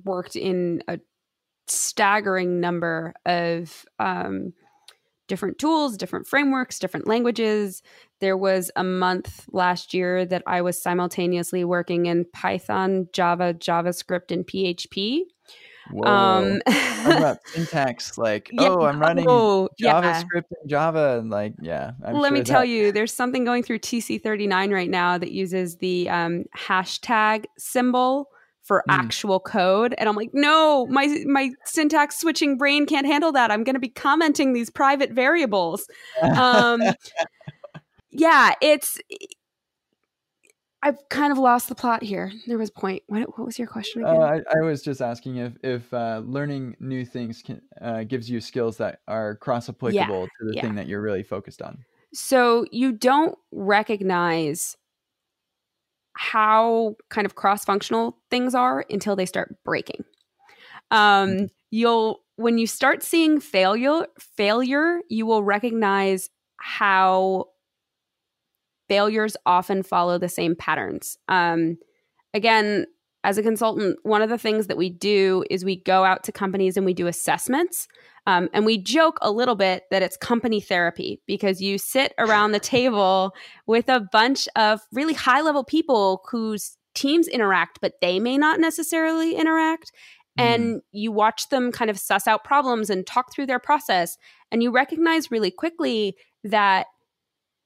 worked 0.05 0.37
in 0.37 0.83
a 0.89 1.01
staggering 1.71 2.61
number 2.61 3.15
of 3.27 3.85
um, 3.99 4.53
different 5.29 5.59
tools, 5.59 5.97
different 5.97 6.27
frameworks, 6.27 6.79
different 6.79 7.07
languages. 7.07 7.83
There 8.21 8.37
was 8.37 8.71
a 8.75 8.83
month 8.83 9.47
last 9.53 9.95
year 9.95 10.25
that 10.25 10.43
I 10.47 10.63
was 10.63 10.83
simultaneously 10.83 11.65
working 11.65 12.07
in 12.07 12.25
Python, 12.33 13.09
Java, 13.13 13.55
JavaScript, 13.55 14.33
and 14.33 14.47
PHP. 14.47 15.21
Whoa. 15.91 16.07
Um, 16.07 16.61
about 17.07 17.39
syntax, 17.47 18.19
like, 18.19 18.51
yeah, 18.53 18.69
oh, 18.69 18.83
I'm 18.83 19.01
running 19.01 19.27
oh, 19.29 19.69
JavaScript 19.81 20.45
yeah. 20.51 20.59
and 20.61 20.71
Java, 20.71 21.19
and 21.19 21.31
like, 21.31 21.55
yeah. 21.63 21.93
I'm 22.05 22.17
Let 22.17 22.29
sure 22.29 22.35
me 22.35 22.41
that... 22.41 22.47
tell 22.47 22.65
you, 22.65 22.93
there's 22.93 23.13
something 23.13 23.45
going 23.45 23.63
through 23.63 23.79
TC39 23.79 24.73
right 24.73 24.91
now 24.91 25.17
that 25.17 25.31
uses 25.31 25.77
the 25.77 26.11
um, 26.11 26.45
hashtag 26.57 27.47
symbol 27.57 28.29
for 28.69 28.85
mm. 28.89 28.95
actual 28.95 29.41
code 29.41 29.95
and 29.99 30.09
i'm 30.09 30.15
like 30.15 30.31
no 30.33 30.87
my 30.87 31.25
my 31.27 31.51
syntax 31.65 32.21
switching 32.21 32.57
brain 32.57 32.87
can't 32.87 33.07
handle 33.07 33.33
that 33.33 33.51
i'm 33.51 33.65
going 33.65 33.75
to 33.75 33.81
be 33.81 33.89
commenting 33.89 34.53
these 34.53 34.71
private 34.71 35.11
variables 35.11 35.89
um 36.23 36.81
yeah 38.11 38.53
it's 38.61 39.01
I've 40.81 41.09
kind 41.09 41.33
of 41.33 41.39
lost 41.39 41.69
the 41.69 41.75
plot 41.75 42.05
here. 42.05 42.31
There 42.47 42.57
was 42.57 42.69
a 42.69 42.73
point. 42.73 43.03
What, 43.09 43.37
what 43.37 43.45
was 43.45 43.59
your 43.59 43.67
question 43.67 44.05
again? 44.05 44.17
Uh, 44.17 44.25
I, 44.25 44.59
I, 44.59 44.65
was 44.65 44.81
just 44.81 45.03
asking 45.03 45.39
if 45.39 45.53
if 45.65 45.93
uh, 45.93 46.23
learning 46.25 46.77
new 46.79 47.05
things 47.05 47.43
can, 47.43 47.61
uh, 47.81 48.05
gives 48.05 48.31
you 48.31 48.41
skills 48.41 48.77
that 48.77 49.01
are 49.09 49.35
cross 49.35 49.69
applicable 49.69 50.21
yeah, 50.21 50.27
to 50.27 50.47
the 50.47 50.55
yeah. 50.55 50.63
thing 50.63 50.77
that 50.77 50.87
you're 50.87 51.01
really 51.01 51.25
focused 51.25 51.63
on. 51.63 51.85
So 52.15 52.65
you 52.71 52.93
don't 52.93 53.37
recognize 53.51 54.77
how 56.21 56.97
kind 57.11 57.25
of 57.25 57.35
cross 57.37 57.65
functional 57.65 58.19
things 58.31 58.55
are 58.55 58.85
until 58.91 59.17
they 59.17 59.27
start 59.27 59.55
breaking. 59.65 60.05
Um. 60.91 61.49
You'll 61.71 62.23
when 62.37 62.57
you 62.57 62.67
start 62.67 63.03
seeing 63.03 63.41
failure, 63.41 64.07
failure, 64.19 65.01
you 65.11 65.27
will 65.27 65.43
recognize 65.43 66.31
how 66.57 67.47
failures 68.89 69.37
often 69.45 69.83
follow 69.83 70.17
the 70.19 70.29
same 70.31 70.57
patterns. 70.57 71.19
Um, 71.29 71.77
again, 72.33 72.87
as 73.25 73.37
a 73.37 73.43
consultant, 73.43 73.99
one 74.03 74.23
of 74.23 74.31
the 74.31 74.39
things 74.39 74.69
that 74.69 74.77
we 74.77 74.91
do 74.91 75.45
is 75.51 75.65
we 75.65 75.77
go 75.77 76.05
out 76.05 76.23
to 76.25 76.33
companies 76.33 76.77
and 76.77 76.87
we 76.87 76.95
do 76.95 77.07
assessments. 77.07 77.89
Um, 78.27 78.49
and 78.53 78.67
we 78.67 78.79
joke 78.79 79.19
a 79.23 79.31
little 79.31 79.55
bit 79.55 79.85
that 79.91 80.03
it's 80.03 80.17
company 80.17 80.61
therapy 80.61 81.21
because 81.27 81.61
you 81.61 81.79
sit 81.79 82.13
around 82.19 82.53
the 82.53 82.61
table 82.61 83.35
with 83.67 83.89
a 83.89 84.01
bunch 84.01 84.49
of 84.55 84.81
really 84.93 85.15
high 85.15 85.41
level 85.41 85.65
people 85.65 86.23
whose 86.31 86.77
teams 86.95 87.27
interact, 87.27 87.81
but 87.81 87.95
they 88.01 88.21
may 88.21 88.37
not 88.37 88.61
necessarily 88.61 89.35
interact. 89.35 89.93
Mm. 90.39 90.43
And 90.43 90.83
you 90.93 91.11
watch 91.11 91.49
them 91.49 91.73
kind 91.73 91.91
of 91.91 91.99
suss 91.99 92.27
out 92.27 92.45
problems 92.45 92.91
and 92.91 93.07
talk 93.07 93.33
through 93.33 93.47
their 93.47 93.59
process. 93.59 94.19
And 94.53 94.63
you 94.63 94.71
recognize 94.71 95.31
really 95.31 95.51
quickly 95.51 96.17
that 96.45 96.87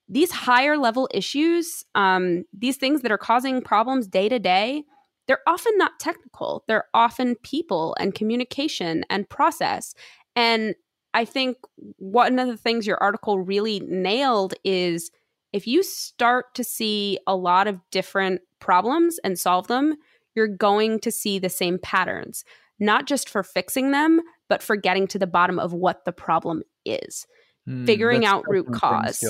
these 0.09 0.31
higher 0.31 0.77
level 0.77 1.09
issues, 1.13 1.85
um, 1.95 2.45
these 2.57 2.77
things 2.77 3.03
that 3.03 3.13
are 3.13 3.19
causing 3.19 3.63
problems 3.63 4.07
day 4.07 4.29
to 4.29 4.39
day, 4.39 4.85
they're 5.27 5.41
often 5.47 5.77
not 5.79 6.01
technical. 6.01 6.65
They're 6.67 6.89
often 6.95 7.37
people 7.37 7.97
and 7.99 8.15
communication 8.15 9.05
and 9.09 9.29
process. 9.29 9.95
And 10.35 10.75
I 11.15 11.25
think 11.25 11.59
one 11.97 12.39
of 12.39 12.49
the 12.49 12.57
things 12.57 12.87
your 12.87 13.03
article 13.03 13.39
really 13.39 13.81
nailed 13.81 14.55
is 14.65 15.11
if 15.53 15.67
you 15.67 15.83
start 15.83 16.55
to 16.55 16.65
see 16.65 17.19
a 17.27 17.37
lot 17.37 17.69
of 17.69 17.79
different 17.91 18.41
problems 18.59 19.19
and 19.23 19.39
solve 19.39 19.67
them, 19.69 19.97
you're 20.35 20.49
going 20.49 20.99
to 21.01 21.11
see 21.11 21.39
the 21.39 21.51
same 21.51 21.79
patterns, 21.79 22.45
not 22.79 23.07
just 23.07 23.29
for 23.29 23.43
fixing 23.43 23.91
them, 23.91 24.23
but 24.49 24.63
for 24.63 24.77
getting 24.77 25.07
to 25.09 25.19
the 25.19 25.27
bottom 25.27 25.59
of 25.59 25.75
what 25.75 26.05
the 26.05 26.13
problem 26.13 26.63
is, 26.87 27.27
mm, 27.69 27.85
figuring 27.85 28.25
out 28.25 28.45
root 28.49 28.73
cause. 28.73 29.23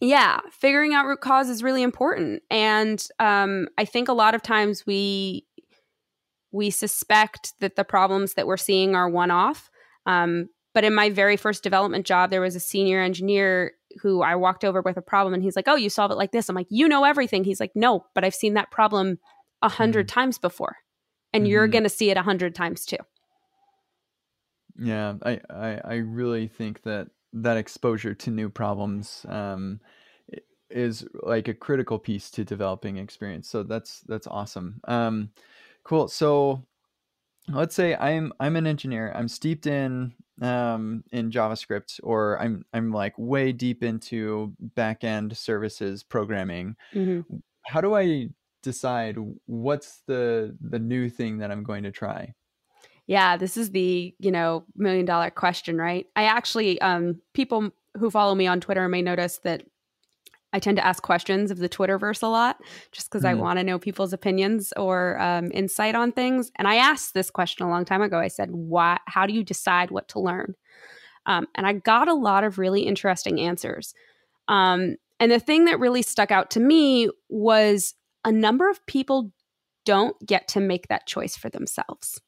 Yeah, 0.00 0.40
figuring 0.52 0.92
out 0.92 1.06
root 1.06 1.20
cause 1.20 1.48
is 1.48 1.62
really 1.62 1.82
important, 1.82 2.42
and 2.50 3.02
um, 3.18 3.68
I 3.78 3.86
think 3.86 4.08
a 4.08 4.12
lot 4.12 4.34
of 4.34 4.42
times 4.42 4.84
we 4.86 5.46
we 6.52 6.70
suspect 6.70 7.54
that 7.60 7.76
the 7.76 7.84
problems 7.84 8.34
that 8.34 8.46
we're 8.46 8.56
seeing 8.56 8.94
are 8.94 9.08
one 9.08 9.30
off. 9.30 9.70
Um, 10.06 10.48
but 10.74 10.84
in 10.84 10.94
my 10.94 11.08
very 11.10 11.36
first 11.36 11.62
development 11.62 12.06
job, 12.06 12.30
there 12.30 12.42
was 12.42 12.54
a 12.54 12.60
senior 12.60 13.00
engineer 13.00 13.72
who 14.02 14.22
I 14.22 14.36
walked 14.36 14.64
over 14.64 14.82
with 14.82 14.98
a 14.98 15.02
problem, 15.02 15.32
and 15.32 15.42
he's 15.42 15.56
like, 15.56 15.68
"Oh, 15.68 15.76
you 15.76 15.88
solve 15.88 16.10
it 16.10 16.18
like 16.18 16.32
this." 16.32 16.50
I'm 16.50 16.54
like, 16.54 16.66
"You 16.68 16.88
know 16.88 17.04
everything." 17.04 17.44
He's 17.44 17.60
like, 17.60 17.72
"No, 17.74 18.04
but 18.14 18.22
I've 18.22 18.34
seen 18.34 18.52
that 18.54 18.70
problem 18.70 19.18
a 19.62 19.68
100 19.68 20.06
mm-hmm. 20.06 20.14
times 20.14 20.38
before, 20.38 20.76
and 21.32 21.44
mm-hmm. 21.44 21.52
you're 21.52 21.68
going 21.68 21.84
to 21.84 21.88
see 21.88 22.10
it 22.10 22.18
a 22.18 22.22
hundred 22.22 22.54
times 22.54 22.84
too." 22.84 22.98
Yeah, 24.78 25.14
I, 25.22 25.40
I 25.48 25.80
I 25.84 25.94
really 25.94 26.48
think 26.48 26.82
that 26.82 27.08
that 27.42 27.56
exposure 27.56 28.14
to 28.14 28.30
new 28.30 28.48
problems 28.48 29.26
um, 29.28 29.80
is 30.70 31.06
like 31.22 31.48
a 31.48 31.54
critical 31.54 31.98
piece 31.98 32.30
to 32.32 32.44
developing 32.44 32.96
experience. 32.96 33.48
So 33.48 33.62
that's 33.62 34.00
that's 34.00 34.26
awesome. 34.26 34.80
Um, 34.84 35.30
cool. 35.84 36.08
So 36.08 36.62
let's 37.48 37.74
say 37.74 37.94
I'm 37.94 38.32
I'm 38.40 38.56
an 38.56 38.66
engineer. 38.66 39.12
I'm 39.14 39.28
steeped 39.28 39.66
in 39.66 40.14
um, 40.42 41.04
in 41.12 41.30
JavaScript, 41.30 42.00
or 42.02 42.40
I'm 42.40 42.64
I'm 42.72 42.92
like 42.92 43.14
way 43.16 43.52
deep 43.52 43.82
into 43.82 44.52
backend 44.76 45.36
services 45.36 46.02
programming. 46.02 46.76
Mm-hmm. 46.94 47.36
How 47.66 47.80
do 47.80 47.94
I 47.94 48.28
decide 48.62 49.16
what's 49.46 50.02
the 50.06 50.56
the 50.60 50.78
new 50.78 51.08
thing 51.08 51.38
that 51.38 51.50
I'm 51.50 51.62
going 51.62 51.84
to 51.84 51.92
try? 51.92 52.34
Yeah, 53.06 53.36
this 53.36 53.56
is 53.56 53.70
the, 53.70 54.14
you 54.18 54.30
know, 54.32 54.64
million 54.74 55.06
dollar 55.06 55.30
question, 55.30 55.78
right? 55.78 56.06
I 56.16 56.24
actually 56.24 56.80
um 56.80 57.20
people 57.34 57.70
who 57.98 58.10
follow 58.10 58.34
me 58.34 58.46
on 58.46 58.60
Twitter 58.60 58.88
may 58.88 59.02
notice 59.02 59.38
that 59.38 59.62
I 60.52 60.58
tend 60.58 60.76
to 60.78 60.86
ask 60.86 61.02
questions 61.02 61.50
of 61.50 61.58
the 61.58 61.68
Twitterverse 61.68 62.22
a 62.22 62.28
lot 62.28 62.62
just 62.92 63.10
because 63.10 63.24
mm. 63.24 63.28
I 63.28 63.34
want 63.34 63.58
to 63.58 63.64
know 63.64 63.78
people's 63.78 64.12
opinions 64.12 64.72
or 64.76 65.20
um, 65.20 65.50
insight 65.52 65.94
on 65.94 66.12
things. 66.12 66.50
And 66.56 66.66
I 66.66 66.76
asked 66.76 67.14
this 67.14 67.30
question 67.30 67.66
a 67.66 67.68
long 67.68 67.84
time 67.84 68.00
ago. 68.00 68.18
I 68.18 68.28
said, 68.28 68.50
"Why? 68.52 68.98
How 69.06 69.26
do 69.26 69.34
you 69.34 69.44
decide 69.44 69.90
what 69.90 70.08
to 70.08 70.20
learn?" 70.20 70.54
Um, 71.26 71.46
and 71.54 71.66
I 71.66 71.74
got 71.74 72.08
a 72.08 72.14
lot 72.14 72.44
of 72.44 72.58
really 72.58 72.82
interesting 72.82 73.40
answers. 73.40 73.92
Um, 74.48 74.96
and 75.18 75.32
the 75.32 75.40
thing 75.40 75.64
that 75.64 75.80
really 75.80 76.02
stuck 76.02 76.30
out 76.30 76.50
to 76.52 76.60
me 76.60 77.10
was 77.28 77.94
a 78.24 78.32
number 78.32 78.70
of 78.70 78.84
people 78.86 79.32
don't 79.84 80.16
get 80.24 80.48
to 80.48 80.60
make 80.60 80.88
that 80.88 81.06
choice 81.06 81.36
for 81.36 81.48
themselves. 81.48 82.20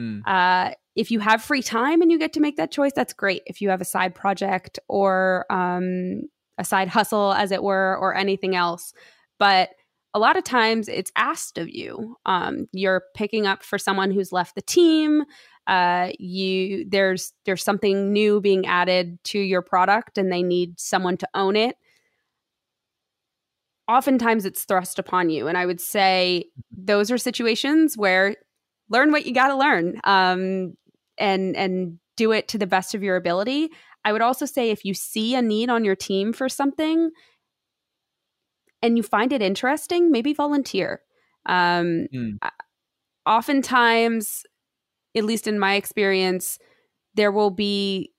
Hmm. 0.00 0.20
Uh, 0.26 0.70
if 0.96 1.10
you 1.10 1.20
have 1.20 1.42
free 1.42 1.62
time 1.62 2.00
and 2.00 2.10
you 2.10 2.18
get 2.18 2.32
to 2.34 2.40
make 2.40 2.56
that 2.56 2.70
choice, 2.70 2.92
that's 2.94 3.12
great. 3.12 3.42
If 3.46 3.60
you 3.60 3.68
have 3.68 3.80
a 3.80 3.84
side 3.84 4.14
project 4.14 4.78
or 4.88 5.46
um, 5.50 6.22
a 6.58 6.64
side 6.64 6.88
hustle, 6.88 7.32
as 7.32 7.52
it 7.52 7.62
were, 7.62 7.96
or 7.98 8.14
anything 8.14 8.56
else, 8.56 8.92
but 9.38 9.70
a 10.12 10.18
lot 10.18 10.36
of 10.36 10.42
times 10.42 10.88
it's 10.88 11.12
asked 11.16 11.58
of 11.58 11.68
you. 11.68 12.16
Um, 12.26 12.66
you're 12.72 13.04
picking 13.14 13.46
up 13.46 13.62
for 13.62 13.78
someone 13.78 14.10
who's 14.10 14.32
left 14.32 14.54
the 14.54 14.62
team. 14.62 15.22
Uh, 15.66 16.10
you 16.18 16.86
there's 16.88 17.32
there's 17.44 17.62
something 17.62 18.12
new 18.12 18.40
being 18.40 18.66
added 18.66 19.22
to 19.24 19.38
your 19.38 19.62
product, 19.62 20.18
and 20.18 20.32
they 20.32 20.42
need 20.42 20.80
someone 20.80 21.16
to 21.18 21.28
own 21.34 21.56
it. 21.56 21.76
Oftentimes, 23.86 24.44
it's 24.44 24.64
thrust 24.64 24.98
upon 24.98 25.30
you, 25.30 25.46
and 25.46 25.58
I 25.58 25.66
would 25.66 25.80
say 25.80 26.46
those 26.76 27.10
are 27.10 27.18
situations 27.18 27.96
where 27.96 28.36
learn 28.90 29.12
what 29.12 29.24
you 29.24 29.32
got 29.32 29.48
to 29.48 29.56
learn 29.56 30.00
um, 30.04 30.74
and 31.16 31.56
and 31.56 31.98
do 32.16 32.32
it 32.32 32.48
to 32.48 32.58
the 32.58 32.66
best 32.66 32.94
of 32.94 33.02
your 33.02 33.16
ability 33.16 33.70
i 34.04 34.12
would 34.12 34.20
also 34.20 34.44
say 34.44 34.70
if 34.70 34.84
you 34.84 34.92
see 34.92 35.34
a 35.34 35.42
need 35.42 35.70
on 35.70 35.84
your 35.84 35.96
team 35.96 36.32
for 36.32 36.48
something 36.48 37.10
and 38.82 38.96
you 38.96 39.02
find 39.02 39.32
it 39.32 39.40
interesting 39.40 40.10
maybe 40.10 40.32
volunteer 40.32 41.00
um, 41.46 42.06
mm. 42.14 42.38
oftentimes 43.26 44.44
at 45.16 45.24
least 45.24 45.46
in 45.46 45.58
my 45.58 45.74
experience 45.74 46.58
there 47.14 47.32
will 47.32 47.50
be 47.50 48.12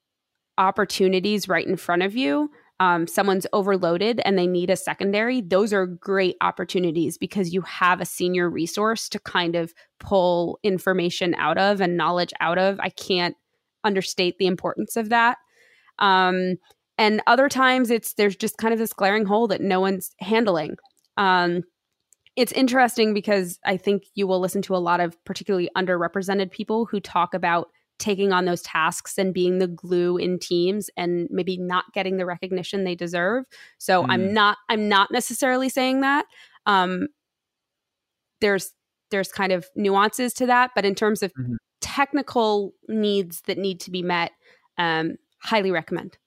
opportunities 0.58 1.48
right 1.48 1.68
in 1.68 1.78
front 1.78 2.02
of 2.02 2.16
you 2.16 2.50
um, 2.82 3.06
someone's 3.06 3.46
overloaded 3.54 4.20
and 4.26 4.40
they 4.40 4.48
need 4.48 4.72
a 4.72 4.76
secondary, 4.76 5.40
those 5.40 5.72
are 5.72 5.86
great 5.86 6.36
opportunities 6.42 7.16
because 7.16 7.54
you 7.54 7.62
have 7.62 8.02
a 8.02 8.06
senior 8.06 8.50
resource 8.50 9.08
to 9.10 9.20
kind 9.20 9.56
of 9.56 9.72
pull 10.00 10.60
information 10.64 11.36
out 11.36 11.60
of 11.60 11.80
and 11.80 11.96
knowledge 11.96 12.34
out 12.42 12.58
of. 12.58 12.80
I 12.80 12.90
can't 12.90 13.36
understate 13.84 14.40
the 14.40 14.48
importance 14.48 14.96
of 14.96 15.10
that. 15.10 15.38
Um, 16.00 16.56
and 16.98 17.22
other 17.28 17.50
times 17.50 17.92
it's 17.92 18.16
there's 18.16 18.36
just 18.36 18.58
kind 18.58 18.74
of 18.74 18.80
this 18.80 18.94
glaring 18.94 19.26
hole 19.26 19.48
that 19.50 19.62
no 19.62 19.80
one's 19.80 20.10
handling. 20.20 20.76
Um, 21.18 21.62
it's 22.36 22.52
interesting 22.52 23.14
because 23.14 23.60
I 23.64 23.78
think 23.78 24.06
you 24.16 24.26
will 24.26 24.40
listen 24.40 24.64
to 24.64 24.76
a 24.76 24.78
lot 24.78 25.02
of 25.02 25.24
particularly 25.24 25.70
underrepresented 25.78 26.50
people 26.50 26.86
who 26.86 27.00
talk 27.00 27.36
about 27.36 27.68
taking 28.02 28.34
on 28.34 28.46
those 28.46 28.62
tasks 28.64 29.18
and 29.18 29.34
being 29.34 29.60
the 29.60 29.68
glue 29.68 30.18
in 30.18 30.40
teams 30.40 30.90
and 30.98 31.28
maybe 31.30 31.56
not 31.56 31.86
getting 31.94 32.18
the 32.18 32.26
recognition 32.26 32.84
they 32.84 32.96
deserve. 32.96 33.46
So 33.78 34.04
mm. 34.04 34.08
I'm 34.10 34.34
not 34.34 34.58
I'm 34.68 34.90
not 34.90 35.12
necessarily 35.12 35.70
saying 35.70 36.02
that. 36.02 36.26
Um, 36.66 37.08
there's 38.42 38.74
there's 39.12 39.32
kind 39.32 39.52
of 39.52 39.68
nuances 39.76 40.34
to 40.34 40.46
that, 40.48 40.72
but 40.76 40.86
in 40.86 40.96
terms 40.96 41.22
of 41.22 41.32
mm-hmm. 41.34 41.56
technical 41.80 42.74
needs 42.88 43.42
that 43.42 43.58
need 43.58 43.80
to 43.82 43.92
be 43.92 44.02
met, 44.02 44.32
um, 44.78 45.16
highly 45.44 45.72
recommend. 45.72 46.18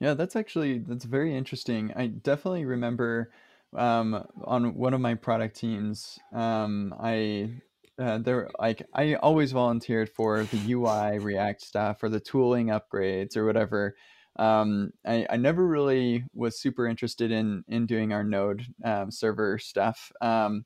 Yeah, 0.00 0.14
that's 0.14 0.36
actually 0.36 0.78
that's 0.78 1.04
very 1.04 1.36
interesting. 1.36 1.92
I 1.96 2.06
definitely 2.06 2.64
remember 2.64 3.32
um, 3.74 4.24
on 4.44 4.74
one 4.76 4.94
of 4.94 5.00
my 5.00 5.14
product 5.14 5.56
teams, 5.56 6.18
um, 6.32 6.94
I 7.00 7.50
uh, 7.98 8.18
there 8.18 8.48
like 8.58 8.82
I 8.94 9.14
always 9.14 9.52
volunteered 9.52 10.10
for 10.10 10.44
the 10.44 10.72
UI 10.72 11.18
React 11.18 11.60
stuff 11.60 12.02
or 12.02 12.08
the 12.08 12.20
tooling 12.20 12.68
upgrades 12.68 13.36
or 13.36 13.44
whatever. 13.44 13.94
Um, 14.36 14.92
I, 15.04 15.26
I 15.28 15.36
never 15.36 15.66
really 15.66 16.24
was 16.32 16.60
super 16.60 16.86
interested 16.86 17.30
in 17.32 17.64
in 17.68 17.86
doing 17.86 18.12
our 18.12 18.22
Node 18.22 18.64
um, 18.84 19.10
server 19.10 19.58
stuff, 19.58 20.12
um, 20.20 20.64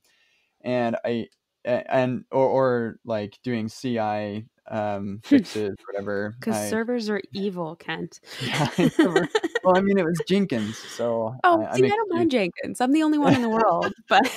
and 0.63 0.97
I 1.05 1.29
and 1.65 2.25
or, 2.31 2.47
or 2.47 2.97
like 3.05 3.39
doing 3.43 3.69
CI 3.69 4.47
um, 4.71 5.21
fixes, 5.25 5.75
whatever. 5.87 6.35
Because 6.39 6.69
servers 6.69 7.09
are 7.09 7.23
evil, 7.33 7.77
Kent. 7.77 8.21
Yeah, 8.43 8.69
well, 8.99 9.77
I 9.77 9.81
mean, 9.81 9.99
it 9.99 10.05
was 10.05 10.21
Jenkins, 10.29 10.77
so 10.77 11.35
oh, 11.45 11.65
I, 11.65 11.77
see, 11.77 11.85
I, 11.85 11.87
I 11.87 11.97
don't 11.97 12.13
mind 12.13 12.31
Jenkins. 12.31 12.81
I'm 12.81 12.93
the 12.93 13.03
only 13.03 13.19
one 13.19 13.35
in 13.35 13.43
the 13.43 13.49
world, 13.49 13.93
but 14.09 14.31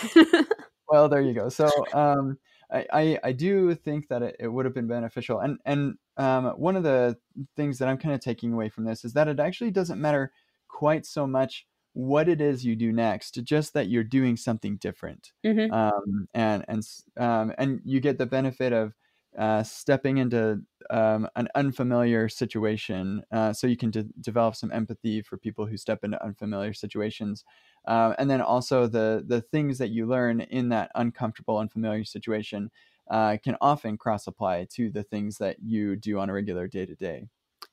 well, 0.87 1.09
there 1.09 1.21
you 1.21 1.33
go. 1.33 1.49
So, 1.49 1.69
um, 1.93 2.37
I, 2.71 2.85
I, 2.91 3.19
I 3.25 3.31
do 3.31 3.73
think 3.75 4.07
that 4.07 4.21
it, 4.21 4.35
it 4.39 4.47
would 4.47 4.65
have 4.65 4.73
been 4.73 4.87
beneficial, 4.87 5.39
and 5.39 5.59
and 5.65 5.95
um, 6.17 6.45
one 6.57 6.75
of 6.75 6.83
the 6.83 7.17
things 7.55 7.77
that 7.79 7.87
I'm 7.87 7.97
kind 7.97 8.13
of 8.13 8.21
taking 8.21 8.53
away 8.53 8.69
from 8.69 8.85
this 8.85 9.05
is 9.05 9.13
that 9.13 9.27
it 9.27 9.39
actually 9.39 9.71
doesn't 9.71 10.01
matter 10.01 10.31
quite 10.67 11.05
so 11.05 11.27
much 11.27 11.65
what 11.93 12.27
it 12.27 12.41
is 12.41 12.65
you 12.65 12.75
do 12.75 12.91
next, 12.91 13.41
just 13.43 13.73
that 13.73 13.87
you're 13.87 14.03
doing 14.03 14.35
something 14.35 14.77
different, 14.77 15.31
mm-hmm. 15.45 15.71
um, 15.73 16.27
and 16.33 16.65
and 16.67 16.83
um, 17.17 17.53
and 17.57 17.81
you 17.85 17.99
get 17.99 18.17
the 18.17 18.25
benefit 18.25 18.73
of 18.73 18.93
uh, 19.37 19.63
stepping 19.63 20.17
into 20.17 20.61
um, 20.89 21.27
an 21.35 21.47
unfamiliar 21.55 22.29
situation, 22.29 23.23
uh, 23.31 23.53
so 23.53 23.67
you 23.67 23.77
can 23.77 23.91
de- 23.91 24.03
develop 24.21 24.55
some 24.55 24.71
empathy 24.71 25.21
for 25.21 25.37
people 25.37 25.65
who 25.65 25.77
step 25.77 26.03
into 26.03 26.23
unfamiliar 26.23 26.73
situations, 26.73 27.43
uh, 27.85 28.13
and 28.17 28.29
then 28.29 28.41
also 28.41 28.87
the 28.87 29.23
the 29.25 29.41
things 29.41 29.77
that 29.77 29.89
you 29.89 30.05
learn 30.05 30.41
in 30.41 30.69
that 30.69 30.91
uncomfortable, 30.95 31.57
unfamiliar 31.57 32.03
situation 32.03 32.71
uh, 33.09 33.37
can 33.43 33.57
often 33.61 33.97
cross 33.97 34.27
apply 34.27 34.65
to 34.71 34.89
the 34.89 35.03
things 35.03 35.37
that 35.37 35.57
you 35.61 35.95
do 35.95 36.19
on 36.19 36.29
a 36.29 36.33
regular 36.33 36.67
day 36.67 36.85
to 36.85 36.95
day. 36.95 37.27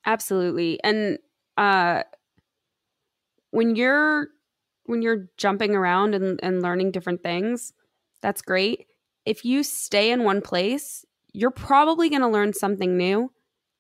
Absolutely, 0.05 0.83
and 0.83 1.19
uh, 1.57 2.03
when 3.51 3.77
you're 3.77 4.29
when 4.87 5.01
you're 5.03 5.29
jumping 5.37 5.75
around 5.77 6.15
and, 6.15 6.41
and 6.43 6.61
learning 6.61 6.91
different 6.91 7.23
things, 7.23 7.73
that's 8.21 8.43
great. 8.43 8.87
If 9.25 9.45
you 9.45 9.63
stay 9.63 10.11
in 10.11 10.25
one 10.25 10.43
place, 10.43 11.05
you're 11.33 11.51
probably 11.51 12.09
going 12.09 12.23
to 12.23 12.29
learn 12.29 12.53
something 12.53 12.97
new 12.97 13.31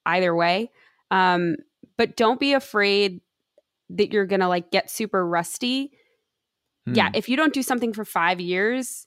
either 0.06 0.34
way. 0.34 0.70
Um, 1.10 1.56
but 1.96 2.16
don't 2.16 2.40
be 2.40 2.54
afraid 2.54 3.20
that 3.90 4.12
you're 4.12 4.26
going 4.26 4.40
to 4.40 4.48
like 4.48 4.70
get 4.70 4.90
super 4.90 5.26
rusty. 5.26 5.92
Hmm. 6.86 6.94
Yeah, 6.94 7.10
if 7.14 7.28
you 7.28 7.36
don't 7.36 7.52
do 7.52 7.62
something 7.62 7.92
for 7.92 8.04
five 8.04 8.40
years, 8.40 9.06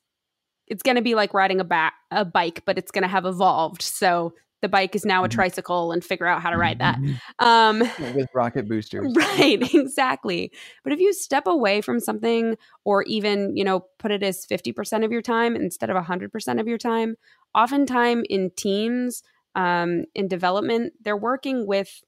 it's 0.67 0.83
going 0.83 0.95
to 0.95 1.01
be 1.01 1.15
like 1.15 1.33
riding 1.33 1.59
a, 1.59 1.63
ba- 1.63 1.91
a 2.11 2.25
bike, 2.25 2.63
but 2.65 2.77
it's 2.77 2.91
going 2.91 3.03
to 3.03 3.07
have 3.07 3.25
evolved. 3.25 3.81
So 3.81 4.33
the 4.61 4.69
bike 4.69 4.95
is 4.95 5.05
now 5.05 5.23
a 5.23 5.27
mm-hmm. 5.27 5.35
tricycle 5.35 5.91
and 5.91 6.03
figure 6.03 6.25
out 6.25 6.41
how 6.41 6.49
to 6.49 6.57
ride 6.57 6.79
that. 6.79 6.97
Mm-hmm. 6.97 7.45
Um, 7.45 7.79
With 8.15 8.29
rocket 8.33 8.67
boosters. 8.67 9.13
Right, 9.15 9.61
exactly. 9.73 10.51
But 10.83 10.93
if 10.93 10.99
you 10.99 11.13
step 11.13 11.45
away 11.45 11.81
from 11.81 11.99
something 11.99 12.57
or 12.83 13.03
even, 13.03 13.55
you 13.55 13.63
know, 13.63 13.81
put 13.99 14.11
it 14.11 14.23
as 14.23 14.45
50% 14.45 15.05
of 15.05 15.11
your 15.11 15.21
time 15.21 15.55
instead 15.55 15.89
of 15.89 16.03
100% 16.03 16.59
of 16.59 16.67
your 16.67 16.77
time, 16.77 17.15
oftentimes 17.55 18.25
in 18.29 18.51
teams, 18.55 19.23
um, 19.55 20.05
in 20.13 20.27
development, 20.27 20.93
they're 21.01 21.17
working 21.17 21.65
with 21.65 22.03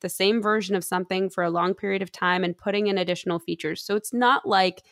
the 0.00 0.08
same 0.08 0.40
version 0.42 0.74
of 0.74 0.84
something 0.84 1.30
for 1.30 1.44
a 1.44 1.50
long 1.50 1.74
period 1.74 2.02
of 2.02 2.12
time 2.12 2.44
and 2.44 2.56
putting 2.56 2.86
in 2.86 2.98
additional 2.98 3.38
features. 3.38 3.82
So 3.84 3.96
it's 3.96 4.12
not 4.12 4.46
like 4.46 4.82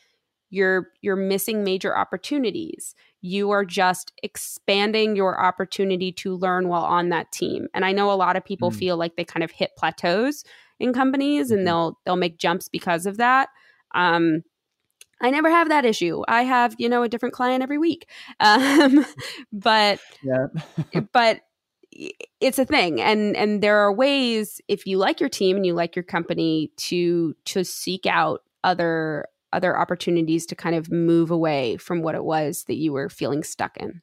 you're 0.50 0.88
you're 1.00 1.16
missing 1.16 1.64
major 1.64 1.96
opportunities 1.96 2.94
you 3.22 3.50
are 3.50 3.64
just 3.64 4.12
expanding 4.22 5.14
your 5.14 5.40
opportunity 5.40 6.10
to 6.10 6.34
learn 6.36 6.68
while 6.68 6.84
on 6.84 7.08
that 7.08 7.30
team 7.32 7.68
and 7.72 7.84
i 7.84 7.92
know 7.92 8.10
a 8.10 8.14
lot 8.14 8.36
of 8.36 8.44
people 8.44 8.70
mm. 8.70 8.76
feel 8.76 8.96
like 8.96 9.16
they 9.16 9.24
kind 9.24 9.44
of 9.44 9.50
hit 9.52 9.70
plateaus 9.78 10.44
in 10.78 10.92
companies 10.92 11.46
mm-hmm. 11.46 11.58
and 11.58 11.66
they'll 11.66 11.98
they'll 12.04 12.16
make 12.16 12.36
jumps 12.36 12.68
because 12.68 13.06
of 13.06 13.16
that 13.16 13.48
um 13.94 14.42
I 15.20 15.30
never 15.30 15.50
have 15.50 15.68
that 15.68 15.84
issue. 15.84 16.22
I 16.28 16.42
have, 16.42 16.74
you 16.78 16.88
know, 16.88 17.02
a 17.02 17.08
different 17.08 17.34
client 17.34 17.62
every 17.62 17.78
week. 17.78 18.08
Um, 18.40 19.04
but 19.52 20.00
yeah. 20.22 20.46
but 21.12 21.42
it's 22.40 22.58
a 22.58 22.64
thing 22.64 23.00
and 23.00 23.36
and 23.36 23.62
there 23.62 23.78
are 23.78 23.92
ways 23.92 24.60
if 24.68 24.86
you 24.86 24.96
like 24.96 25.20
your 25.20 25.28
team 25.28 25.56
and 25.56 25.66
you 25.66 25.74
like 25.74 25.96
your 25.96 26.04
company 26.04 26.70
to 26.76 27.34
to 27.44 27.64
seek 27.64 28.06
out 28.06 28.42
other 28.64 29.26
other 29.52 29.76
opportunities 29.76 30.46
to 30.46 30.54
kind 30.54 30.76
of 30.76 30.90
move 30.90 31.30
away 31.30 31.76
from 31.76 32.02
what 32.02 32.14
it 32.14 32.24
was 32.24 32.64
that 32.64 32.76
you 32.76 32.92
were 32.92 33.08
feeling 33.08 33.42
stuck 33.42 33.76
in. 33.76 34.00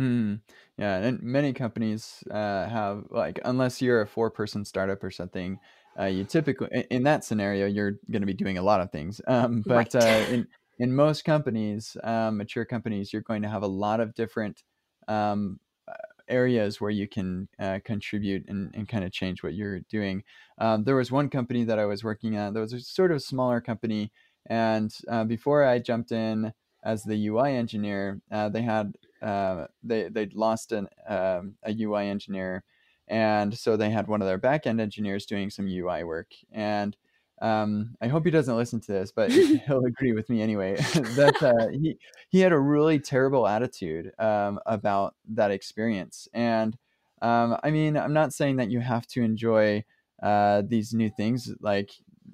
Mm, 0.00 0.40
yeah, 0.76 0.96
and 0.98 1.22
many 1.22 1.52
companies 1.52 2.22
uh, 2.30 2.68
have 2.68 3.04
like 3.10 3.40
unless 3.44 3.82
you're 3.82 4.00
a 4.00 4.06
four 4.06 4.30
person 4.30 4.64
startup 4.64 5.02
or 5.02 5.10
something, 5.10 5.58
uh, 5.98 6.06
you 6.06 6.24
typically 6.24 6.86
in 6.90 7.02
that 7.02 7.24
scenario 7.24 7.66
you're 7.66 7.92
going 8.10 8.22
to 8.22 8.26
be 8.26 8.34
doing 8.34 8.58
a 8.58 8.62
lot 8.62 8.80
of 8.80 8.90
things. 8.90 9.20
Um, 9.26 9.62
but 9.66 9.94
right. 9.94 9.94
uh, 9.94 10.24
in 10.30 10.46
in 10.78 10.94
most 10.94 11.24
companies, 11.24 11.96
um, 12.04 12.36
mature 12.36 12.64
companies, 12.64 13.12
you're 13.12 13.22
going 13.22 13.42
to 13.42 13.48
have 13.48 13.62
a 13.62 13.68
lot 13.68 13.98
of 13.98 14.14
different 14.14 14.62
um, 15.08 15.58
uh, 15.88 15.92
areas 16.28 16.80
where 16.80 16.90
you 16.90 17.08
can 17.08 17.48
uh, 17.58 17.80
contribute 17.84 18.48
and, 18.48 18.72
and 18.74 18.88
kind 18.88 19.04
of 19.04 19.10
change 19.10 19.42
what 19.42 19.54
you're 19.54 19.80
doing. 19.90 20.22
Um, 20.58 20.84
there 20.84 20.94
was 20.94 21.10
one 21.10 21.30
company 21.30 21.64
that 21.64 21.80
I 21.80 21.84
was 21.86 22.04
working 22.04 22.36
at. 22.36 22.52
There 22.52 22.62
was 22.62 22.72
a 22.72 22.80
sort 22.80 23.10
of 23.10 23.22
smaller 23.22 23.60
company 23.60 24.12
and 24.48 24.94
uh, 25.08 25.24
before 25.24 25.64
I 25.64 25.78
jumped 25.78 26.10
in 26.10 26.52
as 26.82 27.04
the 27.04 27.28
UI 27.28 27.54
engineer, 27.54 28.20
uh, 28.30 28.48
they 28.48 28.62
had 28.62 28.94
uh, 29.20 29.66
they 29.82 30.08
they'd 30.08 30.34
lost 30.34 30.72
an 30.72 30.88
um, 31.08 31.56
a 31.62 31.74
UI 31.78 32.06
engineer, 32.06 32.64
and 33.08 33.56
so 33.56 33.76
they 33.76 33.90
had 33.90 34.08
one 34.08 34.22
of 34.22 34.28
their 34.28 34.38
backend 34.38 34.80
engineers 34.80 35.26
doing 35.26 35.50
some 35.50 35.66
UI 35.68 36.04
work. 36.04 36.32
And 36.52 36.96
um, 37.40 37.94
I 38.00 38.08
hope 38.08 38.24
he 38.24 38.30
doesn't 38.30 38.56
listen 38.56 38.80
to 38.80 38.92
this, 38.92 39.12
but 39.12 39.30
he'll 39.66 39.84
agree 39.84 40.12
with 40.12 40.28
me 40.28 40.42
anyway. 40.42 40.76
that 41.16 41.42
uh, 41.42 41.68
he 41.68 41.98
he 42.28 42.40
had 42.40 42.52
a 42.52 42.58
really 42.58 42.98
terrible 42.98 43.46
attitude 43.46 44.12
um, 44.18 44.60
about 44.66 45.14
that 45.30 45.50
experience. 45.50 46.28
And 46.32 46.76
um, 47.22 47.56
I 47.62 47.70
mean, 47.70 47.96
I'm 47.96 48.12
not 48.12 48.32
saying 48.32 48.56
that 48.56 48.70
you 48.70 48.80
have 48.80 49.06
to 49.08 49.22
enjoy 49.22 49.84
uh, 50.22 50.62
these 50.66 50.92
new 50.92 51.10
things. 51.10 51.52
Like 51.60 51.90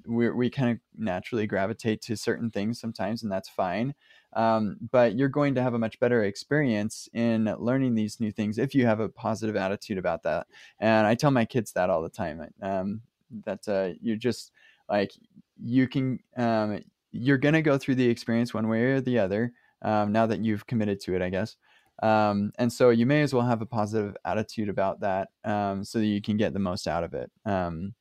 we 0.07 0.29
we 0.29 0.49
kind 0.49 0.71
of 0.71 0.79
naturally 0.97 1.47
gravitate 1.47 2.01
to 2.03 2.17
certain 2.17 2.49
things 2.51 2.79
sometimes, 2.79 3.23
and 3.23 3.31
that's 3.31 3.49
fine. 3.49 3.93
Um, 4.33 4.77
but 4.91 5.15
you're 5.15 5.29
going 5.29 5.55
to 5.55 5.63
have 5.63 5.73
a 5.73 5.79
much 5.79 5.99
better 5.99 6.23
experience 6.23 7.07
in 7.13 7.45
learning 7.57 7.95
these 7.95 8.19
new 8.19 8.31
things 8.31 8.57
if 8.57 8.75
you 8.75 8.85
have 8.85 8.99
a 8.99 9.09
positive 9.09 9.55
attitude 9.55 9.97
about 9.97 10.23
that. 10.23 10.47
And 10.79 11.07
I 11.07 11.15
tell 11.15 11.31
my 11.31 11.45
kids 11.45 11.71
that 11.73 11.89
all 11.89 12.01
the 12.01 12.09
time. 12.09 12.45
Um, 12.61 13.01
that 13.45 13.67
uh, 13.67 13.97
you're 14.01 14.15
just 14.17 14.51
like 14.89 15.11
you 15.57 15.87
can 15.87 16.19
um, 16.37 16.81
you're 17.11 17.37
gonna 17.37 17.61
go 17.61 17.77
through 17.77 17.95
the 17.95 18.09
experience 18.09 18.53
one 18.53 18.67
way 18.67 18.83
or 18.83 19.01
the 19.01 19.19
other. 19.19 19.53
Um, 19.81 20.11
now 20.11 20.25
that 20.25 20.39
you've 20.39 20.67
committed 20.67 20.99
to 21.01 21.15
it, 21.15 21.21
I 21.21 21.29
guess. 21.29 21.57
Um, 22.03 22.51
and 22.57 22.71
so 22.71 22.89
you 22.89 23.05
may 23.05 23.21
as 23.21 23.33
well 23.33 23.45
have 23.45 23.61
a 23.61 23.65
positive 23.65 24.17
attitude 24.25 24.69
about 24.69 24.99
that 24.99 25.29
um, 25.43 25.83
so 25.83 25.99
that 25.99 26.05
you 26.05 26.21
can 26.21 26.37
get 26.37 26.53
the 26.53 26.59
most 26.59 26.87
out 26.87 27.03
of 27.03 27.13
it. 27.13 27.31
Um, 27.45 27.93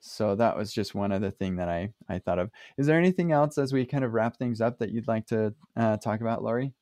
so 0.00 0.34
that 0.36 0.56
was 0.56 0.72
just 0.72 0.94
one 0.94 1.12
other 1.12 1.30
thing 1.30 1.56
that 1.56 1.68
I, 1.68 1.90
I 2.08 2.18
thought 2.18 2.38
of. 2.38 2.50
Is 2.76 2.86
there 2.86 2.98
anything 2.98 3.32
else 3.32 3.58
as 3.58 3.72
we 3.72 3.84
kind 3.84 4.04
of 4.04 4.12
wrap 4.12 4.36
things 4.36 4.60
up 4.60 4.78
that 4.78 4.90
you'd 4.90 5.08
like 5.08 5.26
to 5.26 5.54
uh, 5.76 5.96
talk 5.96 6.20
about, 6.20 6.42
Laurie? 6.42 6.72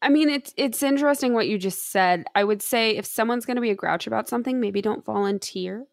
I 0.00 0.08
mean, 0.10 0.28
it's 0.28 0.54
it's 0.56 0.82
interesting 0.82 1.34
what 1.34 1.48
you 1.48 1.58
just 1.58 1.90
said. 1.90 2.24
I 2.34 2.44
would 2.44 2.62
say 2.62 2.96
if 2.96 3.04
someone's 3.04 3.44
going 3.44 3.56
to 3.56 3.60
be 3.60 3.70
a 3.70 3.74
grouch 3.74 4.06
about 4.06 4.28
something, 4.28 4.60
maybe 4.60 4.80
don't 4.80 5.04
volunteer. 5.04 5.86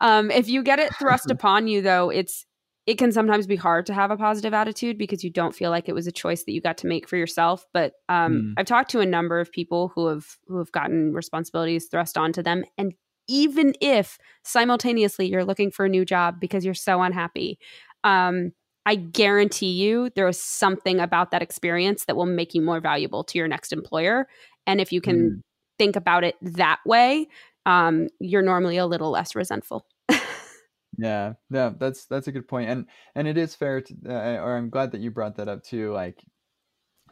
Um, 0.00 0.30
if 0.30 0.48
you 0.48 0.62
get 0.62 0.80
it 0.80 0.94
thrust 0.96 1.30
upon 1.30 1.68
you, 1.68 1.80
though, 1.80 2.10
it's 2.10 2.44
it 2.86 2.98
can 2.98 3.12
sometimes 3.12 3.46
be 3.46 3.54
hard 3.54 3.86
to 3.86 3.94
have 3.94 4.10
a 4.10 4.16
positive 4.16 4.52
attitude 4.52 4.98
because 4.98 5.22
you 5.22 5.30
don't 5.30 5.54
feel 5.54 5.70
like 5.70 5.88
it 5.88 5.94
was 5.94 6.08
a 6.08 6.12
choice 6.12 6.42
that 6.42 6.52
you 6.52 6.60
got 6.60 6.78
to 6.78 6.88
make 6.88 7.08
for 7.08 7.16
yourself. 7.16 7.64
But 7.72 7.92
um, 8.08 8.32
mm. 8.32 8.54
I've 8.56 8.66
talked 8.66 8.90
to 8.90 9.00
a 9.00 9.06
number 9.06 9.38
of 9.38 9.52
people 9.52 9.92
who 9.94 10.08
have 10.08 10.26
who 10.48 10.58
have 10.58 10.72
gotten 10.72 11.12
responsibilities 11.12 11.86
thrust 11.86 12.18
onto 12.18 12.42
them 12.42 12.64
and 12.76 12.94
even 13.28 13.74
if 13.80 14.18
simultaneously 14.44 15.26
you're 15.26 15.44
looking 15.44 15.70
for 15.70 15.84
a 15.84 15.88
new 15.88 16.04
job 16.04 16.40
because 16.40 16.64
you're 16.64 16.74
so 16.74 17.02
unhappy. 17.02 17.58
Um, 18.04 18.52
I 18.84 18.96
guarantee 18.96 19.70
you 19.70 20.10
there 20.16 20.26
is 20.26 20.40
something 20.40 20.98
about 20.98 21.30
that 21.30 21.42
experience 21.42 22.04
that 22.06 22.16
will 22.16 22.26
make 22.26 22.54
you 22.54 22.60
more 22.60 22.80
valuable 22.80 23.22
to 23.24 23.38
your 23.38 23.46
next 23.46 23.72
employer. 23.72 24.26
And 24.66 24.80
if 24.80 24.92
you 24.92 25.00
can 25.00 25.30
mm. 25.30 25.40
think 25.78 25.94
about 25.94 26.24
it 26.24 26.34
that 26.42 26.80
way, 26.84 27.28
um, 27.64 28.08
you're 28.18 28.42
normally 28.42 28.76
a 28.76 28.86
little 28.86 29.10
less 29.10 29.34
resentful. 29.34 29.86
yeah, 30.98 31.34
yeah, 31.50 31.70
that's 31.78 32.06
that's 32.06 32.26
a 32.26 32.32
good 32.32 32.48
point, 32.48 32.70
and 32.70 32.86
and 33.14 33.28
it 33.28 33.38
is 33.38 33.54
fair 33.54 33.80
to, 33.80 33.94
uh, 34.08 34.42
or 34.42 34.56
I'm 34.56 34.68
glad 34.68 34.92
that 34.92 35.00
you 35.00 35.10
brought 35.10 35.36
that 35.36 35.48
up 35.48 35.62
too. 35.62 35.92
Like 35.92 36.22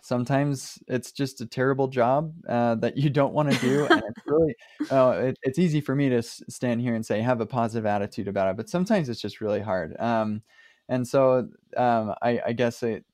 sometimes 0.02 0.78
it's 0.88 1.12
just 1.12 1.40
a 1.40 1.46
terrible 1.46 1.88
job 1.88 2.32
uh, 2.48 2.74
that 2.76 2.96
you 2.96 3.10
don't 3.10 3.34
want 3.34 3.50
to 3.50 3.58
do 3.58 3.86
and 3.86 4.02
it's 4.08 4.20
really 4.26 4.54
uh, 4.90 5.10
it, 5.10 5.38
it's 5.42 5.58
easy 5.58 5.80
for 5.80 5.94
me 5.94 6.08
to 6.08 6.18
s- 6.18 6.42
stand 6.48 6.80
here 6.80 6.94
and 6.94 7.04
say 7.04 7.20
have 7.20 7.40
a 7.40 7.46
positive 7.46 7.86
attitude 7.86 8.28
about 8.28 8.48
it 8.48 8.56
but 8.56 8.68
sometimes 8.68 9.08
it's 9.08 9.20
just 9.20 9.40
really 9.40 9.60
hard 9.60 9.98
um, 10.00 10.42
and 10.88 11.06
so 11.06 11.48
um, 11.76 12.14
I, 12.22 12.40
I, 12.46 12.52
guess 12.52 12.82
it, 12.82 13.04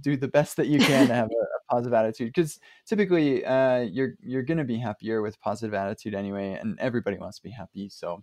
do 0.00 0.16
the 0.16 0.28
best 0.28 0.56
that 0.56 0.66
you 0.66 0.78
can 0.78 1.08
to 1.08 1.14
have 1.14 1.28
a, 1.28 1.34
a 1.34 1.74
positive 1.74 1.94
attitude 1.94 2.32
because 2.34 2.58
typically 2.86 3.44
uh, 3.44 3.80
you're 3.80 4.14
you're 4.20 4.42
going 4.42 4.58
to 4.58 4.64
be 4.64 4.78
happier 4.78 5.22
with 5.22 5.40
positive 5.40 5.74
attitude 5.74 6.14
anyway 6.14 6.58
and 6.60 6.78
everybody 6.80 7.18
wants 7.18 7.38
to 7.38 7.42
be 7.42 7.50
happy 7.50 7.88
so 7.88 8.22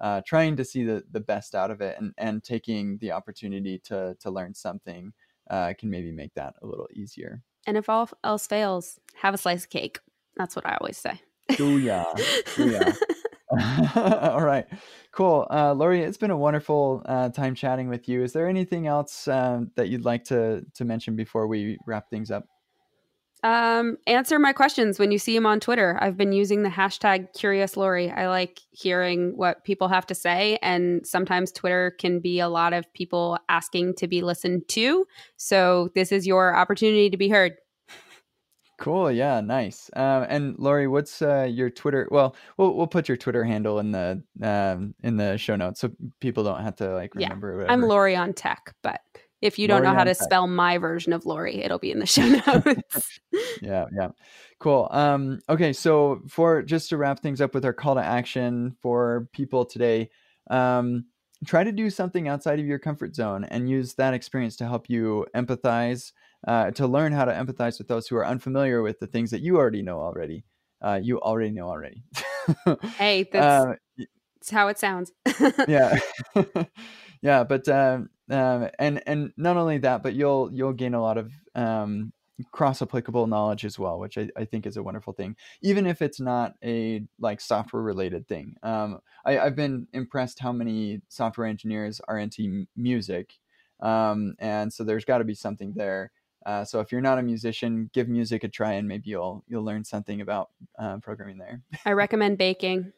uh, 0.00 0.20
trying 0.26 0.56
to 0.56 0.64
see 0.64 0.82
the, 0.82 1.04
the 1.12 1.20
best 1.20 1.54
out 1.54 1.70
of 1.70 1.80
it 1.80 1.96
and, 1.98 2.12
and 2.18 2.42
taking 2.42 2.98
the 2.98 3.12
opportunity 3.12 3.78
to 3.78 4.16
to 4.18 4.30
learn 4.30 4.54
something 4.54 5.12
uh, 5.50 5.74
can 5.78 5.90
maybe 5.90 6.12
make 6.12 6.34
that 6.34 6.54
a 6.62 6.66
little 6.66 6.88
easier. 6.94 7.42
And 7.66 7.76
if 7.76 7.88
all 7.88 8.08
else 8.22 8.46
fails, 8.46 8.98
have 9.14 9.34
a 9.34 9.38
slice 9.38 9.64
of 9.64 9.70
cake. 9.70 9.98
That's 10.36 10.56
what 10.56 10.66
I 10.66 10.76
always 10.80 10.98
say. 10.98 11.20
Oh, 12.58 12.64
yeah. 12.64 12.92
all 13.94 14.42
right. 14.42 14.66
Cool. 15.12 15.46
Uh, 15.50 15.74
Laurie, 15.74 16.02
it's 16.02 16.16
been 16.16 16.30
a 16.30 16.36
wonderful 16.36 17.02
uh, 17.06 17.28
time 17.28 17.54
chatting 17.54 17.88
with 17.88 18.08
you. 18.08 18.22
Is 18.22 18.32
there 18.32 18.48
anything 18.48 18.86
else 18.86 19.28
um, 19.28 19.70
that 19.76 19.88
you'd 19.88 20.04
like 20.04 20.24
to 20.24 20.64
to 20.74 20.84
mention 20.84 21.14
before 21.14 21.46
we 21.46 21.78
wrap 21.86 22.10
things 22.10 22.30
up? 22.30 22.46
Um, 23.44 23.98
answer 24.06 24.38
my 24.38 24.54
questions 24.54 24.98
when 24.98 25.12
you 25.12 25.18
see 25.18 25.34
them 25.34 25.44
on 25.44 25.60
Twitter. 25.60 25.98
I've 26.00 26.16
been 26.16 26.32
using 26.32 26.62
the 26.62 26.70
hashtag 26.70 27.34
Curious 27.34 27.76
Laurie. 27.76 28.10
I 28.10 28.26
like 28.26 28.58
hearing 28.70 29.36
what 29.36 29.64
people 29.64 29.86
have 29.88 30.06
to 30.06 30.14
say, 30.14 30.58
and 30.62 31.06
sometimes 31.06 31.52
Twitter 31.52 31.94
can 32.00 32.20
be 32.20 32.40
a 32.40 32.48
lot 32.48 32.72
of 32.72 32.90
people 32.94 33.38
asking 33.50 33.96
to 33.96 34.08
be 34.08 34.22
listened 34.22 34.66
to. 34.68 35.04
So 35.36 35.90
this 35.94 36.10
is 36.10 36.26
your 36.26 36.56
opportunity 36.56 37.10
to 37.10 37.18
be 37.18 37.28
heard. 37.28 37.52
Cool. 38.80 39.12
Yeah. 39.12 39.42
Nice. 39.42 39.90
Um, 39.94 40.26
and 40.28 40.58
Laurie, 40.58 40.88
what's 40.88 41.20
uh, 41.20 41.46
your 41.48 41.68
Twitter? 41.68 42.08
Well, 42.10 42.34
we'll 42.56 42.74
we'll 42.74 42.86
put 42.86 43.08
your 43.08 43.16
Twitter 43.16 43.44
handle 43.44 43.78
in 43.78 43.92
the 43.92 44.22
um, 44.42 44.94
in 45.02 45.16
the 45.16 45.36
show 45.36 45.54
notes 45.54 45.80
so 45.80 45.90
people 46.20 46.44
don't 46.44 46.62
have 46.62 46.76
to 46.76 46.94
like 46.94 47.14
remember. 47.14 47.60
Yeah, 47.60 47.72
I'm 47.72 47.82
Laurie 47.82 48.16
on 48.16 48.32
tech, 48.32 48.74
but 48.82 49.00
if 49.44 49.58
you 49.58 49.68
don't 49.68 49.82
Laurie 49.82 49.92
know 49.92 49.98
how 49.98 50.04
to 50.04 50.14
spell 50.14 50.46
my 50.46 50.78
version 50.78 51.12
of 51.12 51.26
Laurie, 51.26 51.62
it'll 51.62 51.78
be 51.78 51.90
in 51.90 51.98
the 51.98 52.06
show 52.06 52.26
notes. 52.26 53.20
yeah. 53.62 53.84
Yeah. 53.94 54.08
Cool. 54.58 54.88
Um, 54.90 55.40
okay. 55.50 55.72
So 55.74 56.22
for 56.28 56.62
just 56.62 56.88
to 56.88 56.96
wrap 56.96 57.20
things 57.20 57.42
up 57.42 57.54
with 57.54 57.64
our 57.64 57.74
call 57.74 57.94
to 57.96 58.02
action 58.02 58.74
for 58.80 59.28
people 59.32 59.66
today, 59.66 60.08
um, 60.50 61.04
try 61.44 61.62
to 61.62 61.72
do 61.72 61.90
something 61.90 62.26
outside 62.26 62.58
of 62.58 62.64
your 62.64 62.78
comfort 62.78 63.14
zone 63.14 63.44
and 63.44 63.68
use 63.68 63.94
that 63.94 64.14
experience 64.14 64.56
to 64.56 64.66
help 64.66 64.88
you 64.88 65.26
empathize 65.36 66.12
uh, 66.48 66.70
to 66.70 66.86
learn 66.86 67.12
how 67.12 67.26
to 67.26 67.32
empathize 67.32 67.76
with 67.76 67.88
those 67.88 68.08
who 68.08 68.16
are 68.16 68.26
unfamiliar 68.26 68.80
with 68.82 68.98
the 68.98 69.06
things 69.06 69.30
that 69.30 69.42
you 69.42 69.58
already 69.58 69.82
know 69.82 70.00
already. 70.00 70.44
Uh, 70.80 70.98
you 71.02 71.20
already 71.20 71.50
know 71.50 71.68
already. 71.68 72.02
hey, 72.96 73.28
that's, 73.30 73.44
uh, 73.44 73.74
that's, 74.38 74.50
how 74.50 74.68
it 74.68 74.78
sounds. 74.78 75.12
yeah, 75.68 75.98
yeah, 77.24 77.42
but 77.42 77.66
um, 77.70 78.10
um, 78.30 78.68
and 78.78 79.02
and 79.06 79.32
not 79.38 79.56
only 79.56 79.78
that, 79.78 80.02
but 80.02 80.14
you'll 80.14 80.52
you'll 80.52 80.74
gain 80.74 80.92
a 80.92 81.00
lot 81.00 81.16
of 81.16 81.32
um, 81.54 82.12
cross 82.52 82.82
applicable 82.82 83.26
knowledge 83.26 83.64
as 83.64 83.78
well, 83.78 83.98
which 83.98 84.18
I, 84.18 84.28
I, 84.36 84.44
think 84.44 84.66
is 84.66 84.76
a 84.76 84.82
wonderful 84.82 85.14
thing, 85.14 85.34
even 85.62 85.86
if 85.86 86.02
it's 86.02 86.20
not 86.20 86.54
a 86.62 87.02
like 87.18 87.40
software 87.40 87.82
related 87.82 88.28
thing. 88.28 88.56
Um, 88.62 89.00
I, 89.24 89.32
have 89.32 89.56
been 89.56 89.88
impressed 89.94 90.38
how 90.38 90.52
many 90.52 91.00
software 91.08 91.46
engineers 91.46 91.98
are 92.08 92.18
into 92.18 92.66
music. 92.76 93.32
Um, 93.80 94.34
and 94.38 94.70
so 94.70 94.84
there's 94.84 95.06
got 95.06 95.18
to 95.18 95.24
be 95.24 95.34
something 95.34 95.72
there. 95.74 96.10
Uh, 96.44 96.62
so 96.62 96.80
if 96.80 96.92
you're 96.92 97.00
not 97.00 97.18
a 97.18 97.22
musician, 97.22 97.88
give 97.94 98.06
music 98.06 98.44
a 98.44 98.48
try, 98.48 98.72
and 98.72 98.86
maybe 98.86 99.08
you'll 99.08 99.44
you'll 99.48 99.64
learn 99.64 99.82
something 99.82 100.20
about 100.20 100.50
uh, 100.78 100.98
programming 100.98 101.38
there. 101.38 101.62
I 101.86 101.92
recommend 101.92 102.36
baking. 102.36 102.92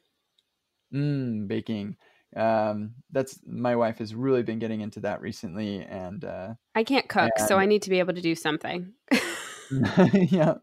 Mm, 0.92 1.46
baking. 1.46 1.96
Um, 2.36 2.94
that's 3.10 3.40
my 3.46 3.76
wife 3.76 3.98
has 3.98 4.14
really 4.14 4.42
been 4.42 4.58
getting 4.58 4.82
into 4.82 5.00
that 5.00 5.20
recently, 5.20 5.80
and 5.82 6.24
uh, 6.24 6.54
I 6.74 6.84
can't 6.84 7.08
cook, 7.08 7.30
and, 7.36 7.48
so 7.48 7.56
I 7.56 7.66
need 7.66 7.82
to 7.82 7.90
be 7.90 7.98
able 7.98 8.14
to 8.14 8.20
do 8.20 8.34
something. 8.34 8.92
yeah, 10.12 10.54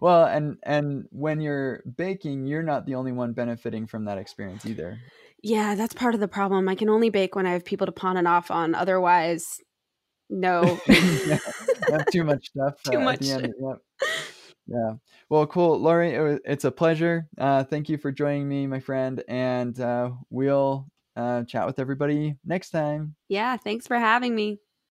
well, 0.00 0.24
and 0.24 0.56
and 0.62 1.06
when 1.10 1.40
you're 1.40 1.82
baking, 1.96 2.46
you're 2.46 2.62
not 2.62 2.86
the 2.86 2.94
only 2.94 3.12
one 3.12 3.32
benefiting 3.32 3.86
from 3.86 4.04
that 4.04 4.18
experience 4.18 4.64
either. 4.64 4.98
Yeah, 5.42 5.74
that's 5.74 5.94
part 5.94 6.14
of 6.14 6.20
the 6.20 6.28
problem. 6.28 6.68
I 6.68 6.74
can 6.74 6.88
only 6.88 7.10
bake 7.10 7.34
when 7.34 7.46
I 7.46 7.52
have 7.52 7.64
people 7.64 7.86
to 7.86 7.92
pawn 7.92 8.16
it 8.16 8.26
off 8.26 8.50
on. 8.50 8.74
Otherwise, 8.74 9.60
no. 10.30 10.80
yeah, 10.88 11.38
not 11.88 12.06
too 12.10 12.24
much 12.24 12.46
stuff. 12.50 12.82
too 12.84 12.98
uh, 12.98 13.04
much. 13.04 13.22
Yep. 13.22 13.50
Yeah. 14.66 14.94
Well, 15.28 15.46
cool. 15.46 15.74
It 16.00 16.20
was, 16.20 16.40
it's 16.44 16.64
a 16.64 16.70
pleasure. 16.70 17.28
Uh, 17.38 17.64
thank 17.64 17.88
you 17.88 17.98
for 17.98 18.10
joining 18.10 18.48
me, 18.48 18.66
my 18.66 18.80
friend. 18.80 19.22
And 19.28 19.78
uh, 19.80 20.10
we'll 20.30 20.86
uh, 21.16 21.44
chat 21.44 21.66
with 21.66 21.78
everybody 21.78 22.36
next 22.44 22.70
time. 22.70 23.14
Yeah. 23.28 23.56
Thanks 23.56 23.86
for 23.86 23.98
having 23.98 24.34
me. 24.34 24.58